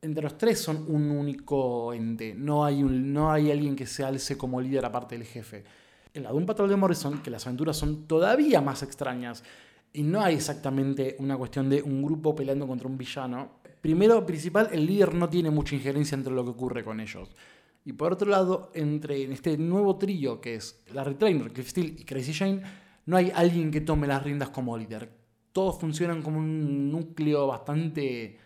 entre 0.00 0.22
los 0.24 0.36
tres 0.36 0.60
son 0.60 0.84
un 0.88 1.10
único 1.10 1.92
ente. 1.92 2.34
No 2.34 2.64
hay, 2.64 2.82
no 2.82 3.30
hay 3.30 3.50
alguien 3.50 3.76
que 3.76 3.86
se 3.86 4.04
alce 4.04 4.36
como 4.36 4.60
líder 4.60 4.84
aparte 4.84 5.16
del 5.16 5.26
jefe 5.26 5.64
en 6.14 6.22
la 6.22 6.30
Doom 6.30 6.46
Patrol 6.46 6.68
de 6.68 6.76
Morrison 6.76 7.22
que 7.22 7.30
las 7.30 7.46
aventuras 7.46 7.76
son 7.76 8.06
todavía 8.06 8.60
más 8.60 8.82
extrañas 8.82 9.42
y 9.92 10.02
no 10.02 10.20
hay 10.20 10.36
exactamente 10.36 11.16
una 11.18 11.36
cuestión 11.36 11.68
de 11.68 11.82
un 11.82 12.02
grupo 12.02 12.34
peleando 12.34 12.66
contra 12.66 12.88
un 12.88 12.96
villano. 12.96 13.60
Primero, 13.80 14.24
principal, 14.24 14.68
el 14.72 14.86
líder 14.86 15.14
no 15.14 15.28
tiene 15.28 15.50
mucha 15.50 15.74
injerencia 15.74 16.14
entre 16.14 16.32
lo 16.32 16.44
que 16.44 16.50
ocurre 16.50 16.84
con 16.84 17.00
ellos. 17.00 17.28
Y 17.84 17.92
por 17.92 18.12
otro 18.12 18.30
lado, 18.30 18.70
entre 18.74 19.24
en 19.24 19.32
este 19.32 19.58
nuevo 19.58 19.96
trío 19.96 20.40
que 20.40 20.54
es 20.54 20.82
Larry 20.92 21.16
Trainer, 21.16 21.52
Cliff 21.52 21.68
Steele 21.68 21.94
y 21.98 22.04
Crazy 22.04 22.32
Jane, 22.32 22.62
no 23.06 23.16
hay 23.16 23.32
alguien 23.34 23.70
que 23.70 23.80
tome 23.80 24.06
las 24.06 24.22
riendas 24.22 24.50
como 24.50 24.78
líder. 24.78 25.10
Todos 25.52 25.78
funcionan 25.78 26.22
como 26.22 26.38
un 26.38 26.90
núcleo 26.90 27.46
bastante 27.48 28.38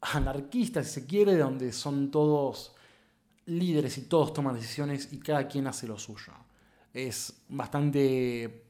anarquista, 0.00 0.82
si 0.84 1.00
se 1.00 1.06
quiere, 1.06 1.36
donde 1.36 1.72
son 1.72 2.10
todos 2.10 2.74
líderes 3.46 3.98
y 3.98 4.02
todos 4.02 4.32
toman 4.32 4.54
decisiones 4.54 5.12
y 5.12 5.18
cada 5.18 5.48
quien 5.48 5.66
hace 5.66 5.86
lo 5.86 5.98
suyo 5.98 6.32
es 6.92 7.42
bastante 7.48 8.64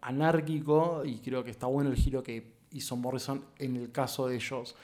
anárquico 0.00 1.02
y 1.04 1.18
creo 1.18 1.44
que 1.44 1.50
está 1.50 1.66
bueno 1.66 1.90
el 1.90 1.96
giro 1.96 2.22
que 2.22 2.58
hizo 2.72 2.96
Morrison 2.96 3.44
en 3.58 3.76
el 3.76 3.90
caso 3.90 4.28
de 4.28 4.36
ellos 4.36 4.74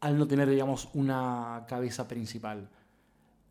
al 0.00 0.18
no 0.18 0.26
tener, 0.26 0.48
digamos, 0.48 0.88
una 0.94 1.64
cabeza 1.66 2.06
principal. 2.06 2.68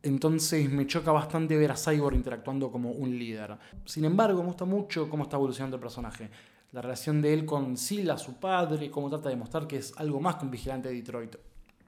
Entonces 0.03 0.70
me 0.70 0.86
choca 0.86 1.12
bastante 1.12 1.58
ver 1.58 1.72
a 1.72 1.77
Cyborg 1.77 2.15
interactuando 2.15 2.72
como 2.72 2.91
un 2.91 3.17
líder. 3.17 3.58
Sin 3.86 4.05
embargo, 4.05 4.41
me 4.41 4.48
gusta 4.48 4.65
mucho 4.65 5.10
cómo 5.10 5.24
está 5.24 5.38
evolucionando 5.38 5.77
el 5.77 5.82
personaje. 5.82 6.29
la 6.72 6.82
relación 6.82 7.22
de 7.22 7.34
él 7.34 7.46
con 7.46 7.77
Sila, 7.77 8.17
su 8.17 8.39
padre, 8.39 8.89
cómo 8.89 9.08
trata 9.08 9.29
de 9.29 9.36
mostrar 9.36 9.67
que 9.67 9.77
es 9.77 9.93
algo 9.98 10.20
más 10.20 10.36
que 10.36 10.46
un 10.46 10.51
vigilante 10.51 10.89
de 10.89 10.96
Detroit. 10.96 11.36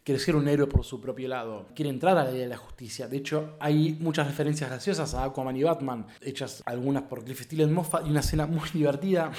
Quiere 0.06 0.20
ser 0.20 0.36
un 0.36 0.48
héroe 0.48 0.68
por 0.68 0.86
su 0.86 1.02
propio 1.02 1.28
lado, 1.28 1.66
quiere 1.76 1.90
entrar 1.90 2.16
a 2.18 2.24
la 2.26 2.30
ley 2.32 2.40
de 2.42 2.48
la 2.48 2.58
justicia. 2.58 3.08
De 3.08 3.18
hecho, 3.18 3.56
hay 3.60 3.98
muchas 4.00 4.28
referencias 4.28 4.70
graciosas 4.70 5.16
a 5.16 5.24
Aquaman 5.24 5.58
y 5.58 5.64
Batman, 5.64 6.06
hechas 6.22 6.62
algunas 6.68 7.04
por 7.04 7.24
Cliff 7.24 7.42
Steele 7.42 7.66
Moffat, 7.66 8.06
y 8.06 8.12
una 8.12 8.20
escena 8.20 8.46
muy 8.48 8.70
divertida 8.72 9.32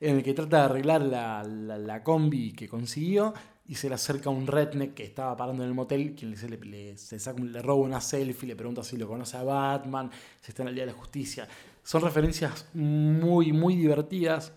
en 0.00 0.18
la 0.18 0.22
que 0.22 0.32
trata 0.32 0.58
de 0.58 0.62
arreglar 0.62 1.02
la, 1.02 1.42
la- 1.42 1.76
la 1.78 2.02
combi 2.04 2.52
que 2.52 2.68
consiguió 2.68 3.34
y 3.66 3.74
se 3.74 3.88
le 3.88 3.96
acerca 3.96 4.30
un 4.30 4.46
redneck 4.46 4.94
que 4.94 5.02
estaba 5.02 5.36
parando 5.36 5.64
en 5.64 5.70
el 5.70 5.74
motel, 5.74 6.14
quien 6.14 6.32
le, 6.32 7.60
roba 7.62 7.82
una 7.84 8.00
selfie, 8.00 8.46
le 8.46 8.54
pregunta 8.54 8.84
si 8.84 8.96
lo 8.96 9.08
conoce 9.08 9.36
a 9.38 9.42
Batman, 9.42 10.08
si 10.40 10.52
está 10.52 10.62
en 10.62 10.68
el 10.68 10.74
Día 10.76 10.86
de 10.86 10.92
la 10.92 10.96
Justicia. 10.98 11.48
Son 11.82 12.00
referencias 12.00 12.66
muy, 12.74 13.52
muy 13.52 13.74
divertidas. 13.74 14.52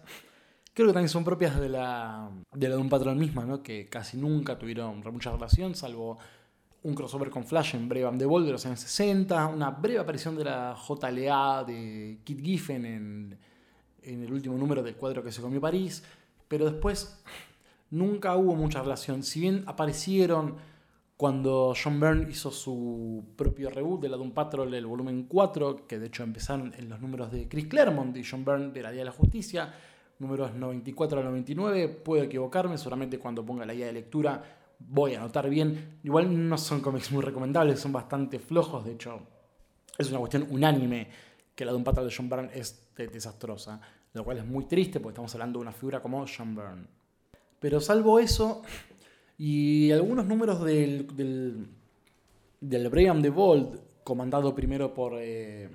Creo 0.80 0.88
que 0.88 0.94
también 0.94 1.10
son 1.10 1.26
propias 1.26 1.60
de 1.60 1.68
la 1.68 2.32
de 2.54 2.70
la 2.70 2.76
de 2.76 2.82
un 2.82 2.88
patrón 2.88 3.20
misma, 3.20 3.44
¿no? 3.44 3.62
que 3.62 3.90
casi 3.90 4.16
nunca 4.16 4.58
tuvieron 4.58 5.04
mucha 5.12 5.30
relación, 5.30 5.76
salvo 5.76 6.18
un 6.84 6.96
crossover 6.96 7.30
con 7.30 7.44
Flash 7.44 7.76
en 7.76 7.90
Brave 7.90 8.08
and 8.08 8.18
the 8.18 8.26
Bold 8.26 8.46
de 8.46 8.54
los 8.54 8.66
años 8.66 8.80
60, 8.80 9.48
una 9.48 9.72
breve 9.72 10.00
aparición 10.00 10.38
de 10.38 10.46
la 10.46 10.78
JLA 10.78 11.66
de 11.66 12.20
Kit 12.24 12.40
Giffen 12.42 12.86
en, 12.86 13.38
en 14.04 14.24
el 14.24 14.32
último 14.32 14.58
número 14.58 14.82
del 14.82 14.96
cuadro 14.96 15.22
que 15.22 15.34
se 15.34 15.42
comió 15.42 15.60
París, 15.60 16.02
pero 16.48 16.72
después 16.72 17.22
nunca 17.90 18.38
hubo 18.38 18.56
mucha 18.56 18.82
relación. 18.82 19.22
Si 19.22 19.42
bien 19.42 19.66
aparecieron 19.68 20.56
cuando 21.18 21.74
John 21.76 22.00
Byrne 22.00 22.32
hizo 22.32 22.52
su 22.52 23.34
propio 23.36 23.70
reboot 23.70 24.04
de 24.04 24.08
la 24.08 24.16
Doom 24.16 24.32
Patrol, 24.32 24.74
el 24.74 24.86
volumen 24.86 25.24
4, 25.24 25.86
que 25.88 26.00
de 26.00 26.08
hecho 26.08 26.24
empezaron 26.24 26.74
en 26.78 26.88
los 26.88 27.02
números 27.02 27.34
de 27.34 27.50
Chris 27.50 27.68
Claremont 27.68 28.16
y 28.16 28.24
John 28.24 28.46
Byrne 28.46 28.72
de 28.72 28.82
la 28.82 28.92
Día 28.92 29.02
de 29.02 29.06
la 29.08 29.12
Justicia, 29.12 29.74
números 30.20 30.54
94 30.54 31.20
al 31.20 31.26
99, 31.26 31.88
puedo 31.88 32.24
equivocarme, 32.24 32.78
seguramente 32.78 33.18
cuando 33.20 33.46
ponga 33.46 33.66
la 33.66 33.74
guía 33.74 33.88
de 33.88 33.94
lectura 33.94 34.44
voy 34.80 35.14
a 35.16 35.20
anotar 35.20 35.50
bien. 35.50 36.00
Igual 36.04 36.48
no 36.48 36.58
son 36.58 36.82
cómics 36.82 37.12
muy 37.12 37.22
recomendables, 37.24 37.80
son 37.80 37.92
bastante 37.92 38.40
flojos, 38.40 38.86
de 38.86 38.94
hecho 38.94 39.20
es 39.98 40.10
una 40.10 40.20
cuestión 40.20 40.48
unánime 40.50 41.08
que 41.56 41.66
la 41.66 41.72
Doom 41.74 41.84
Patrol 41.84 42.08
de 42.08 42.16
John 42.16 42.30
Byrne 42.30 42.50
es 42.54 42.88
de- 42.96 43.08
desastrosa, 43.08 43.82
lo 44.14 44.24
cual 44.24 44.38
es 44.38 44.46
muy 44.46 44.66
triste 44.66 45.00
porque 45.00 45.14
estamos 45.14 45.34
hablando 45.36 45.60
de 45.60 45.64
una 45.64 45.72
figura 45.74 46.02
como 46.02 46.26
John 46.26 46.56
Byrne. 46.56 46.86
Pero 47.60 47.82
salvo 47.82 48.20
eso 48.20 48.62
y 49.38 49.92
algunos 49.92 50.26
números 50.26 50.64
del, 50.64 51.08
del, 51.16 51.68
del 52.62 52.90
Brian 52.90 53.22
the 53.22 53.30
Bold, 53.30 53.80
comandado 54.06 54.56
primero 54.56 54.94
por 54.94 55.14
eh, 55.18 55.70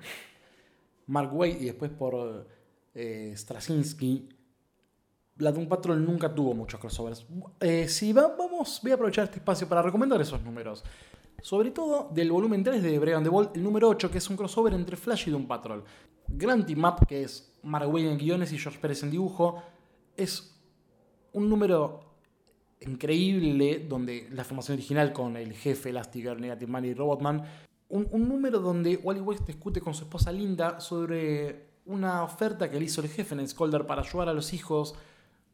Mark 1.07 1.31
Waid 1.35 1.61
y 1.61 1.65
después 1.65 1.91
por 1.91 2.47
eh, 2.95 3.33
Straczynski, 3.37 4.27
la 5.37 5.51
Doom 5.51 5.67
Patrol 5.67 6.03
nunca 6.05 6.33
tuvo 6.33 6.53
muchos 6.53 6.79
crossovers. 6.79 7.25
Eh, 7.59 7.87
si 7.89 8.13
va- 8.13 8.35
vamos, 8.37 8.79
voy 8.81 8.91
a 8.91 8.95
aprovechar 8.95 9.25
este 9.25 9.37
espacio 9.39 9.67
para 9.67 9.81
recomendar 9.81 10.21
esos 10.21 10.41
números. 10.41 10.83
Sobre 11.41 11.71
todo 11.71 12.09
del 12.13 12.31
volumen 12.31 12.63
3 12.63 12.81
de 12.81 12.97
Brian 12.99 13.21
the 13.23 13.29
Bold, 13.29 13.49
el 13.55 13.63
número 13.63 13.89
8, 13.89 14.09
que 14.09 14.17
es 14.19 14.29
un 14.29 14.37
crossover 14.37 14.73
entre 14.73 14.95
Flash 14.95 15.27
y 15.27 15.31
Doom 15.31 15.45
Patrol. 15.47 15.83
Gran 16.27 16.65
team 16.65 16.83
up, 16.85 17.05
que 17.05 17.23
es 17.23 17.53
Mark 17.63 17.87
Waid 17.93 18.07
en 18.07 18.17
guiones 18.17 18.51
y 18.53 18.57
George 18.57 18.79
Pérez 18.79 19.03
en 19.03 19.11
dibujo. 19.11 19.61
Es 20.15 20.55
un 21.33 21.49
número 21.49 21.99
increíble 22.81 23.85
donde 23.87 24.27
la 24.31 24.43
formación 24.43 24.77
original 24.77 25.11
con 25.13 25.35
el 25.37 25.53
jefe 25.53 25.89
Elastigirl, 25.89 26.39
Negative 26.39 26.71
Man 26.71 26.85
y 26.85 26.93
Robotman. 26.93 27.43
Un, 27.89 28.07
un 28.11 28.27
número 28.27 28.59
donde 28.59 28.95
Wally 28.97 29.19
West 29.21 29.45
discute 29.45 29.81
con 29.81 29.93
su 29.93 30.05
esposa 30.05 30.31
Linda 30.31 30.79
sobre 30.79 31.75
una 31.85 32.23
oferta 32.23 32.69
que 32.69 32.79
le 32.79 32.85
hizo 32.85 33.01
el 33.01 33.09
jefe 33.09 33.35
en 33.35 33.47
Scolder 33.47 33.85
para 33.85 34.01
ayudar 34.01 34.29
a 34.29 34.33
los 34.33 34.53
hijos 34.53 34.95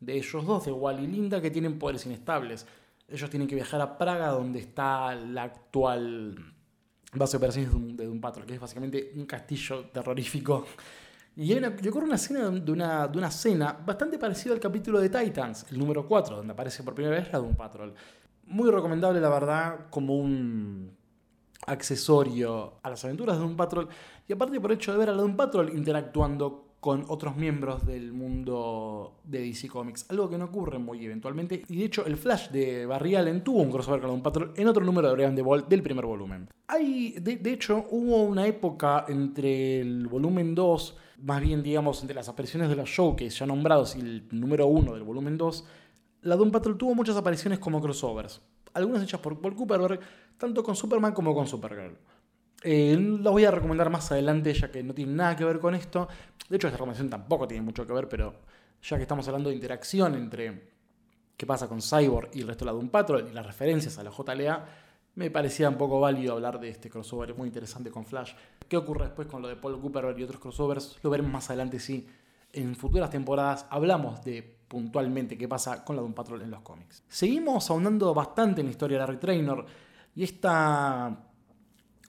de 0.01 0.17
ellos 0.17 0.45
dos, 0.45 0.65
de 0.65 0.71
Wally 0.71 1.03
y 1.03 1.07
Linda, 1.07 1.39
que 1.39 1.51
tienen 1.51 1.79
poderes 1.79 2.05
inestables. 2.05 2.65
Ellos 3.07 3.29
tienen 3.29 3.47
que 3.47 3.55
viajar 3.55 3.79
a 3.79 3.97
Praga, 3.97 4.29
donde 4.29 4.59
está 4.59 5.15
la 5.15 5.43
actual 5.43 6.35
base 7.13 7.33
de 7.33 7.37
operaciones 7.37 7.71
de 7.71 7.75
un, 7.77 7.97
de 7.97 8.07
un 8.07 8.19
Patrol, 8.19 8.45
que 8.45 8.55
es 8.55 8.59
básicamente 8.59 9.11
un 9.15 9.25
castillo 9.25 9.85
terrorífico. 9.85 10.65
Y, 11.35 11.51
hay 11.51 11.59
una, 11.59 11.69
ocurre 11.69 12.05
una 12.05 12.15
escena 12.15 12.49
de 12.49 12.71
una, 12.71 13.07
de 13.07 13.17
una 13.17 13.31
cena 13.31 13.77
bastante 13.85 14.17
parecida 14.17 14.53
al 14.53 14.59
capítulo 14.59 14.99
de 14.99 15.09
Titans, 15.09 15.65
el 15.71 15.77
número 15.77 16.05
4, 16.05 16.37
donde 16.37 16.53
aparece 16.53 16.83
por 16.83 16.93
primera 16.95 17.15
vez 17.15 17.31
la 17.31 17.39
un 17.39 17.55
Patrol. 17.55 17.93
Muy 18.47 18.69
recomendable, 18.69 19.21
la 19.21 19.29
verdad, 19.29 19.89
como 19.89 20.17
un 20.17 20.91
accesorio 21.67 22.79
a 22.81 22.89
las 22.89 23.05
aventuras 23.05 23.37
de 23.37 23.45
un 23.45 23.55
Patrol. 23.55 23.87
Y 24.27 24.33
aparte 24.33 24.59
por 24.59 24.71
el 24.71 24.77
hecho 24.77 24.91
de 24.91 24.97
ver 24.97 25.09
a 25.09 25.13
la 25.13 25.23
un 25.23 25.37
Patrol 25.37 25.69
interactuando 25.75 26.70
con 26.81 27.05
otros 27.09 27.37
miembros 27.37 27.85
del 27.85 28.11
mundo 28.11 29.19
de 29.23 29.39
DC 29.41 29.67
Comics, 29.67 30.07
algo 30.09 30.27
que 30.27 30.37
no 30.39 30.45
ocurre 30.45 30.79
muy 30.79 31.05
eventualmente. 31.05 31.63
Y 31.69 31.77
de 31.77 31.85
hecho, 31.85 32.05
el 32.07 32.17
Flash 32.17 32.49
de 32.49 32.87
Barry 32.87 33.13
Allen 33.15 33.43
tuvo 33.43 33.61
un 33.61 33.71
crossover 33.71 34.01
con 34.01 34.09
un 34.09 34.23
Patrol 34.23 34.51
en 34.55 34.67
otro 34.67 34.83
número 34.83 35.07
de 35.07 35.13
Brian 35.13 35.35
The 35.35 35.43
Ball 35.43 35.69
del 35.69 35.83
primer 35.83 36.07
volumen. 36.07 36.49
Hay, 36.67 37.11
de, 37.21 37.37
de 37.37 37.53
hecho, 37.53 37.85
hubo 37.91 38.23
una 38.23 38.47
época 38.47 39.05
entre 39.07 39.81
el 39.81 40.07
volumen 40.07 40.55
2, 40.55 40.97
más 41.21 41.39
bien, 41.39 41.61
digamos, 41.61 42.01
entre 42.01 42.15
las 42.15 42.27
apariciones 42.27 42.67
de 42.67 42.75
los 42.75 42.89
showcase 42.89 43.29
ya 43.29 43.45
nombrados 43.45 43.95
y 43.95 43.99
el 43.99 44.27
número 44.31 44.65
1 44.65 44.95
del 44.95 45.03
volumen 45.03 45.37
2, 45.37 45.63
la 46.23 46.35
Doom 46.35 46.49
Patrol 46.49 46.79
tuvo 46.79 46.95
muchas 46.95 47.15
apariciones 47.15 47.59
como 47.59 47.79
crossovers. 47.79 48.41
Algunas 48.73 49.03
hechas 49.03 49.19
por 49.19 49.39
Paul 49.39 49.55
Cooperberg, 49.55 49.99
tanto 50.39 50.63
con 50.63 50.75
Superman 50.75 51.13
como 51.13 51.35
con 51.35 51.45
Supergirl. 51.45 51.95
Eh, 52.63 52.97
voy 53.21 53.45
a 53.45 53.51
recomendar 53.51 53.89
más 53.89 54.11
adelante, 54.11 54.53
ya 54.53 54.69
que 54.69 54.83
no 54.83 54.93
tiene 54.93 55.13
nada 55.13 55.35
que 55.35 55.45
ver 55.45 55.59
con 55.59 55.73
esto. 55.75 56.07
De 56.47 56.57
hecho, 56.57 56.67
esta 56.67 56.77
recomendación 56.77 57.09
tampoco 57.09 57.47
tiene 57.47 57.63
mucho 57.63 57.85
que 57.85 57.93
ver, 57.93 58.07
pero 58.07 58.33
ya 58.83 58.97
que 58.97 59.03
estamos 59.03 59.27
hablando 59.27 59.49
de 59.49 59.55
interacción 59.55 60.15
entre 60.15 60.71
qué 61.37 61.45
pasa 61.45 61.67
con 61.67 61.81
Cyborg 61.81 62.29
y 62.33 62.41
el 62.41 62.47
resto 62.47 62.65
de 62.65 62.71
la 62.71 62.73
Doom 62.73 62.89
Patrol 62.89 63.27
y 63.29 63.33
las 63.33 63.45
referencias 63.45 63.97
a 63.97 64.03
la 64.03 64.11
JLA, 64.11 64.65
me 65.15 65.29
parecía 65.29 65.69
un 65.69 65.75
poco 65.75 65.99
válido 65.99 66.33
hablar 66.33 66.59
de 66.59 66.69
este 66.69 66.89
crossover 66.89 67.35
muy 67.35 67.47
interesante 67.47 67.89
con 67.89 68.05
Flash. 68.05 68.33
¿Qué 68.67 68.77
ocurre 68.77 69.05
después 69.05 69.27
con 69.27 69.41
lo 69.41 69.47
de 69.47 69.55
Paul 69.55 69.79
Cooperberg 69.81 70.17
y 70.19 70.23
otros 70.23 70.39
crossovers? 70.39 70.99
Lo 71.03 71.09
veremos 71.09 71.31
más 71.31 71.49
adelante 71.49 71.79
si 71.79 72.07
en 72.53 72.75
futuras 72.75 73.09
temporadas 73.09 73.65
hablamos 73.69 74.23
de 74.23 74.41
puntualmente 74.67 75.37
qué 75.37 75.47
pasa 75.47 75.83
con 75.83 75.95
la 75.95 76.01
Doom 76.01 76.13
Patrol 76.13 76.41
en 76.41 76.51
los 76.51 76.61
cómics. 76.61 77.03
Seguimos 77.09 77.69
ahondando 77.69 78.13
bastante 78.13 78.61
en 78.61 78.67
la 78.67 78.71
historia 78.71 78.97
de 78.97 79.05
Larry 79.05 79.17
Trainor 79.17 79.65
y 80.15 80.23
esta 80.23 81.30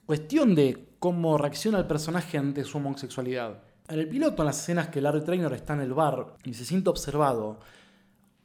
cuestión 0.05 0.55
de 0.55 0.87
cómo 0.99 1.37
reacciona 1.37 1.79
el 1.79 1.87
personaje 1.87 2.37
ante 2.37 2.63
su 2.63 2.77
homosexualidad. 2.77 3.63
En 3.87 3.99
el 3.99 4.07
piloto, 4.07 4.41
en 4.41 4.47
las 4.47 4.59
escenas 4.59 4.87
que 4.87 5.01
Larry 5.01 5.23
Trainor 5.23 5.53
está 5.53 5.73
en 5.73 5.81
el 5.81 5.93
bar 5.93 6.37
y 6.43 6.53
se 6.53 6.65
siente 6.65 6.89
observado, 6.89 7.59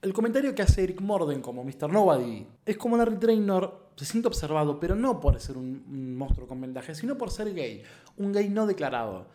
el 0.03 0.13
comentario 0.13 0.55
que 0.55 0.63
hace 0.63 0.85
Eric 0.85 1.01
Morden 1.01 1.41
como 1.41 1.65
Mr. 1.65 1.91
Nobody 1.91 2.47
es 2.65 2.77
como 2.77 2.97
Larry 2.97 3.17
Trainor 3.17 3.89
se 3.97 4.05
siente 4.05 4.29
observado, 4.29 4.79
pero 4.79 4.95
no 4.95 5.19
por 5.21 5.39
ser 5.41 5.57
un 5.57 6.17
monstruo 6.17 6.47
con 6.47 6.61
vendaje, 6.61 6.95
sino 6.95 7.19
por 7.19 7.31
ser 7.31 7.53
gay, 7.53 7.83
un 8.17 8.33
gay 8.33 8.49
no 8.49 8.67
declarado. 8.67 9.27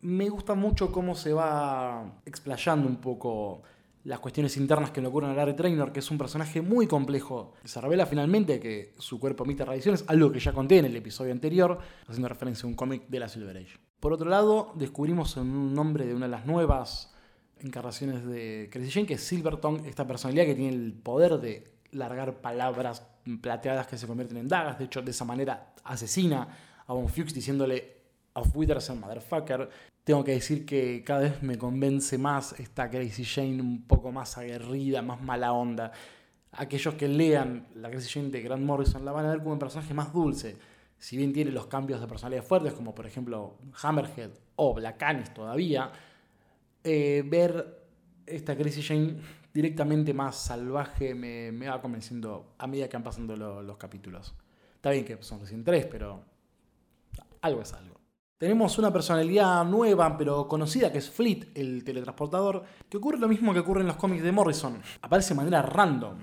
Me 0.00 0.28
gusta 0.30 0.54
mucho 0.54 0.90
cómo 0.92 1.14
se 1.14 1.32
va 1.32 2.20
explayando 2.24 2.88
un 2.88 2.96
poco 2.96 3.62
las 4.08 4.20
cuestiones 4.20 4.56
internas 4.56 4.90
que 4.90 5.02
le 5.02 5.08
ocurren 5.08 5.30
a 5.30 5.34
Larry 5.34 5.54
Trainor, 5.54 5.92
que 5.92 6.00
es 6.00 6.10
un 6.10 6.16
personaje 6.16 6.62
muy 6.62 6.86
complejo. 6.86 7.52
Se 7.62 7.78
revela 7.78 8.06
finalmente 8.06 8.58
que 8.58 8.94
su 8.98 9.20
cuerpo 9.20 9.44
emite 9.44 9.66
radiaciones, 9.66 10.02
algo 10.06 10.32
que 10.32 10.40
ya 10.40 10.54
conté 10.54 10.78
en 10.78 10.86
el 10.86 10.96
episodio 10.96 11.30
anterior, 11.30 11.78
haciendo 12.06 12.26
referencia 12.26 12.64
a 12.64 12.68
un 12.68 12.74
cómic 12.74 13.06
de 13.06 13.20
la 13.20 13.28
Silver 13.28 13.58
Age. 13.58 13.78
Por 14.00 14.14
otro 14.14 14.30
lado, 14.30 14.72
descubrimos 14.76 15.36
en 15.36 15.50
un 15.50 15.74
nombre 15.74 16.06
de 16.06 16.14
una 16.14 16.24
de 16.24 16.30
las 16.30 16.46
nuevas 16.46 17.12
encarnaciones 17.60 18.24
de 18.24 18.70
Crazy 18.72 18.90
Jane, 18.90 19.06
que 19.06 19.14
es 19.14 19.22
Silverton, 19.22 19.84
esta 19.84 20.06
personalidad 20.06 20.46
que 20.46 20.54
tiene 20.54 20.74
el 20.74 20.94
poder 20.94 21.38
de 21.38 21.64
largar 21.90 22.40
palabras 22.40 23.06
plateadas 23.42 23.88
que 23.88 23.98
se 23.98 24.06
convierten 24.06 24.38
en 24.38 24.48
dagas. 24.48 24.78
De 24.78 24.86
hecho, 24.86 25.02
de 25.02 25.10
esa 25.10 25.26
manera 25.26 25.74
asesina 25.84 26.48
a 26.86 26.94
Von 26.94 27.10
Fuchs 27.10 27.34
diciéndole 27.34 27.97
Of 28.38 28.54
Witherspoon, 28.56 29.00
motherfucker. 29.00 29.68
Tengo 30.04 30.24
que 30.24 30.32
decir 30.32 30.64
que 30.64 31.02
cada 31.04 31.20
vez 31.20 31.42
me 31.42 31.58
convence 31.58 32.16
más 32.18 32.58
esta 32.58 32.88
Crazy 32.88 33.24
Jane 33.24 33.60
un 33.60 33.82
poco 33.86 34.10
más 34.10 34.38
aguerrida, 34.38 35.02
más 35.02 35.20
mala 35.20 35.52
onda. 35.52 35.92
Aquellos 36.52 36.94
que 36.94 37.08
lean 37.08 37.66
la 37.74 37.90
Crazy 37.90 38.08
Jane 38.18 38.30
de 38.30 38.40
Grant 38.40 38.62
Morrison 38.64 39.04
la 39.04 39.12
van 39.12 39.26
a 39.26 39.30
ver 39.30 39.38
como 39.40 39.52
un 39.52 39.58
personaje 39.58 39.92
más 39.92 40.12
dulce. 40.12 40.56
Si 40.98 41.16
bien 41.16 41.32
tiene 41.32 41.50
los 41.52 41.66
cambios 41.66 42.00
de 42.00 42.06
personalidad 42.08 42.42
fuertes, 42.42 42.72
como 42.72 42.94
por 42.94 43.06
ejemplo 43.06 43.58
Hammerhead 43.82 44.30
o 44.56 44.74
Black 44.74 44.96
Canis 44.96 45.32
todavía, 45.34 45.92
eh, 46.82 47.22
ver 47.26 47.84
esta 48.26 48.56
Crazy 48.56 48.82
Jane 48.82 49.16
directamente 49.52 50.14
más 50.14 50.36
salvaje 50.36 51.14
me, 51.14 51.52
me 51.52 51.68
va 51.68 51.80
convenciendo 51.80 52.54
a 52.58 52.66
medida 52.66 52.88
que 52.88 52.96
van 52.96 53.04
pasando 53.04 53.36
lo- 53.36 53.62
los 53.62 53.76
capítulos. 53.76 54.34
Está 54.74 54.90
bien 54.90 55.04
que 55.04 55.22
son 55.22 55.40
recién 55.40 55.64
tres, 55.64 55.86
pero 55.86 56.22
algo 57.42 57.60
es 57.62 57.72
algo. 57.74 57.97
Tenemos 58.38 58.78
una 58.78 58.92
personalidad 58.92 59.64
nueva 59.64 60.16
pero 60.16 60.46
conocida 60.46 60.92
que 60.92 60.98
es 60.98 61.10
Fleet, 61.10 61.48
el 61.56 61.82
teletransportador, 61.82 62.62
que 62.88 62.96
ocurre 62.96 63.18
lo 63.18 63.26
mismo 63.26 63.52
que 63.52 63.58
ocurre 63.58 63.80
en 63.80 63.88
los 63.88 63.96
cómics 63.96 64.22
de 64.22 64.30
Morrison. 64.30 64.80
Aparece 65.02 65.30
de 65.30 65.38
manera 65.38 65.60
random, 65.60 66.18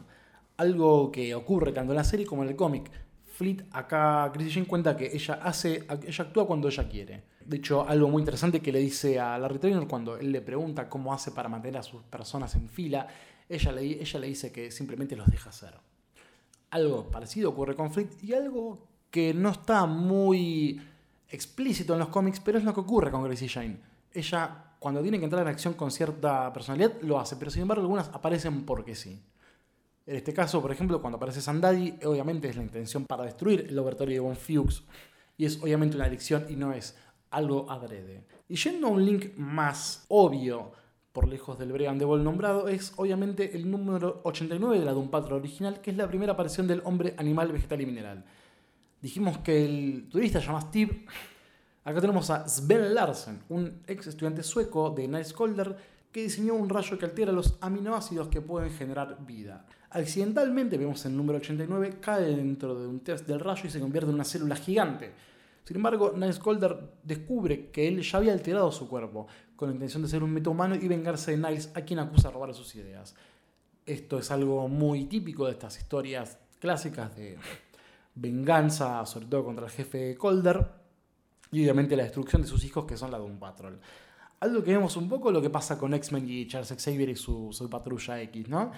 algo 0.56 1.12
que 1.12 1.36
ocurre 1.36 1.74
tanto 1.74 1.92
en 1.92 1.98
la 1.98 2.06
serie 2.06 2.26
como 2.26 2.44
en 2.44 2.50
el 2.50 2.56
cómic. 2.56 2.90
Fleet, 3.26 3.66
acá 3.74 4.32
Chrissy 4.34 4.50
Jane 4.50 4.66
cuenta 4.66 4.96
que 4.96 5.14
ella 5.14 5.42
hace, 5.44 5.86
ella 6.08 6.24
actúa 6.24 6.48
cuando 6.48 6.70
ella 6.70 6.88
quiere. 6.88 7.24
De 7.44 7.58
hecho, 7.58 7.86
algo 7.86 8.08
muy 8.08 8.22
interesante 8.22 8.62
que 8.62 8.72
le 8.72 8.80
dice 8.80 9.20
a 9.20 9.38
Larry 9.38 9.60
Trainer 9.60 9.86
cuando 9.86 10.16
él 10.16 10.32
le 10.32 10.40
pregunta 10.40 10.88
cómo 10.88 11.14
hace 11.14 11.32
para 11.32 11.50
mantener 11.50 11.82
a 11.82 11.84
sus 11.84 12.02
personas 12.04 12.56
en 12.56 12.70
fila, 12.70 13.08
ella 13.50 13.74
le, 13.74 13.82
ella 13.82 14.20
le 14.22 14.28
dice 14.28 14.54
que 14.54 14.72
simplemente 14.72 15.18
los 15.18 15.28
deja 15.28 15.50
hacer. 15.50 15.74
Algo 16.70 17.12
parecido 17.12 17.50
ocurre 17.50 17.76
con 17.76 17.92
Fleet 17.92 18.24
y 18.24 18.32
algo 18.32 18.88
que 19.12 19.34
no 19.34 19.50
está 19.50 19.86
muy 19.86 20.80
explícito 21.30 21.94
en 21.94 22.00
los 22.00 22.10
cómics, 22.10 22.40
pero 22.40 22.58
es 22.58 22.64
lo 22.64 22.74
que 22.74 22.80
ocurre 22.80 23.12
con 23.12 23.24
Gracie 23.24 23.50
Jane. 23.50 23.80
Ella, 24.14 24.74
cuando 24.80 25.02
tiene 25.02 25.20
que 25.20 25.26
entrar 25.26 25.42
en 25.42 25.50
acción 25.50 25.74
con 25.74 25.92
cierta 25.92 26.52
personalidad, 26.54 27.02
lo 27.02 27.20
hace, 27.20 27.36
pero 27.36 27.52
sin 27.52 27.64
embargo 27.64 27.84
algunas 27.84 28.10
aparecen 28.10 28.66
porque 28.66 28.96
sí. 28.96 29.22
En 30.06 30.16
este 30.16 30.34
caso, 30.34 30.62
por 30.62 30.72
ejemplo, 30.72 31.02
cuando 31.02 31.18
aparece 31.18 31.42
Sandadi, 31.42 31.98
obviamente 32.06 32.48
es 32.48 32.56
la 32.56 32.64
intención 32.64 33.06
para 33.06 33.24
destruir 33.24 33.66
el 33.68 33.76
laboratorio 33.76 34.14
de 34.14 34.20
Von 34.20 34.36
Fuchs, 34.36 34.84
y 35.38 35.46
es 35.46 35.62
obviamente 35.62 35.96
una 35.96 36.08
elección 36.08 36.46
y 36.50 36.56
no 36.56 36.74
es 36.74 36.96
algo 37.32 37.70
adrede. 37.70 38.24
Y 38.48 38.56
yendo 38.56 38.88
a 38.88 38.92
un 38.92 39.04
link 39.04 39.36
más 39.36 40.06
obvio, 40.08 40.72
por 41.12 41.30
lejos 41.30 41.58
del 41.58 41.72
Bregan 41.72 41.98
de 41.98 42.04
Ball 42.04 42.24
nombrado, 42.24 42.68
es 42.68 42.94
obviamente 42.98 43.56
el 43.56 43.72
número 43.72 44.20
89 44.26 44.80
de 44.80 44.86
la 44.86 44.92
Doom 44.92 45.10
Patrol 45.10 45.40
original, 45.40 45.80
que 45.80 45.92
es 45.92 45.98
la 45.98 46.10
primera 46.10 46.34
aparición 46.34 46.68
del 46.68 46.82
hombre 46.84 47.16
animal, 47.18 47.54
vegetal 47.54 47.80
y 47.80 47.86
mineral. 47.86 48.26
Dijimos 49.06 49.38
que 49.38 49.64
el 49.64 50.08
turista 50.10 50.40
se 50.40 50.48
llama 50.48 50.62
Steve. 50.62 51.06
Acá 51.84 52.02
tenemos 52.02 52.28
a 52.32 52.50
Sven 52.50 52.96
Larsen, 52.96 53.44
un 53.50 53.84
ex 53.86 54.08
estudiante 54.08 54.42
sueco 54.42 54.90
de 54.90 55.08
Nice 55.08 55.32
Calder 55.32 55.78
que 56.12 56.24
diseñó 56.24 56.56
un 56.56 56.68
rayo 56.68 56.98
que 56.98 57.06
altera 57.06 57.32
los 57.32 57.56
aminoácidos 57.62 58.30
que 58.30 58.42
pueden 58.42 58.72
generar 58.72 59.24
vida. 59.24 59.68
Accidentalmente, 59.92 60.80
vemos 60.80 61.06
el 61.06 61.16
número 61.16 61.38
89, 61.38 61.98
cae 62.02 62.36
dentro 62.36 62.74
de 62.74 62.88
un 62.88 63.02
test 63.02 63.28
del 63.28 63.42
rayo 63.42 63.62
y 63.68 63.70
se 63.70 63.80
convierte 63.80 64.10
en 64.10 64.16
una 64.16 64.24
célula 64.24 64.56
gigante. 64.56 65.12
Sin 65.66 65.76
embargo, 65.76 66.14
Niles 66.16 66.40
Calder 66.40 66.76
descubre 67.04 67.70
que 67.70 67.88
él 67.88 68.02
ya 68.02 68.18
había 68.18 68.34
alterado 68.34 68.72
su 68.72 68.90
cuerpo, 68.90 69.28
con 69.56 69.70
la 69.70 69.76
intención 69.76 70.02
de 70.02 70.10
ser 70.10 70.24
un 70.24 70.32
metahumano 70.32 70.74
y 70.74 70.88
vengarse 70.88 71.30
de 71.30 71.38
Niles, 71.38 71.72
a 71.76 71.82
quien 71.82 72.00
acusa 72.00 72.30
de 72.30 72.34
robar 72.34 72.56
sus 72.56 72.74
ideas. 72.74 73.14
Esto 73.86 74.18
es 74.18 74.32
algo 74.32 74.68
muy 74.68 75.06
típico 75.06 75.46
de 75.46 75.52
estas 75.52 75.78
historias 75.78 76.40
clásicas 76.60 77.16
de 77.16 77.38
venganza, 78.16 79.06
sobre 79.06 79.28
todo 79.28 79.44
contra 79.46 79.66
el 79.66 79.72
jefe 79.72 80.18
Calder, 80.20 80.66
y 81.52 81.62
obviamente 81.62 81.96
la 81.96 82.04
destrucción 82.04 82.42
de 82.42 82.48
sus 82.48 82.64
hijos, 82.66 82.86
que 82.86 82.98
son 82.98 83.12
la 83.12 83.18
de 83.18 83.26
un 83.26 83.38
Patrol. 83.38 83.80
Algo 84.40 84.64
que 84.64 84.72
vemos 84.72 84.98
un 84.98 85.08
poco 85.08 85.32
lo 85.32 85.42
que 85.42 85.50
pasa 85.50 85.78
con 85.78 85.94
X-Men 85.94 86.30
y 86.30 86.48
Charles 86.48 86.76
Xavier 86.78 87.10
y 87.10 87.16
su, 87.16 87.68
patrulla 87.70 88.22
X, 88.22 88.50
¿no? 88.50 88.72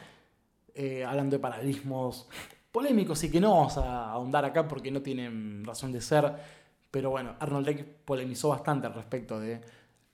Eh, 0.74 1.03
hablando 1.03 1.36
de 1.36 1.39
paralelismos 1.39 2.27
polémicos 2.72 3.24
y 3.24 3.32
que 3.32 3.39
no 3.39 3.56
vamos 3.56 3.77
a 3.77 4.12
ahondar 4.12 4.46
acá 4.46 4.67
porque 4.67 4.91
no 4.91 5.01
tienen 5.01 5.65
razón 5.65 5.91
de 5.91 6.01
ser. 6.01 6.32
Pero 6.91 7.10
bueno, 7.10 7.36
Arnold 7.39 7.65
Drake 7.65 7.84
polemizó 8.06 8.50
bastante 8.50 8.88
al 8.88 8.94
respecto 8.94 9.39
de 9.39 9.62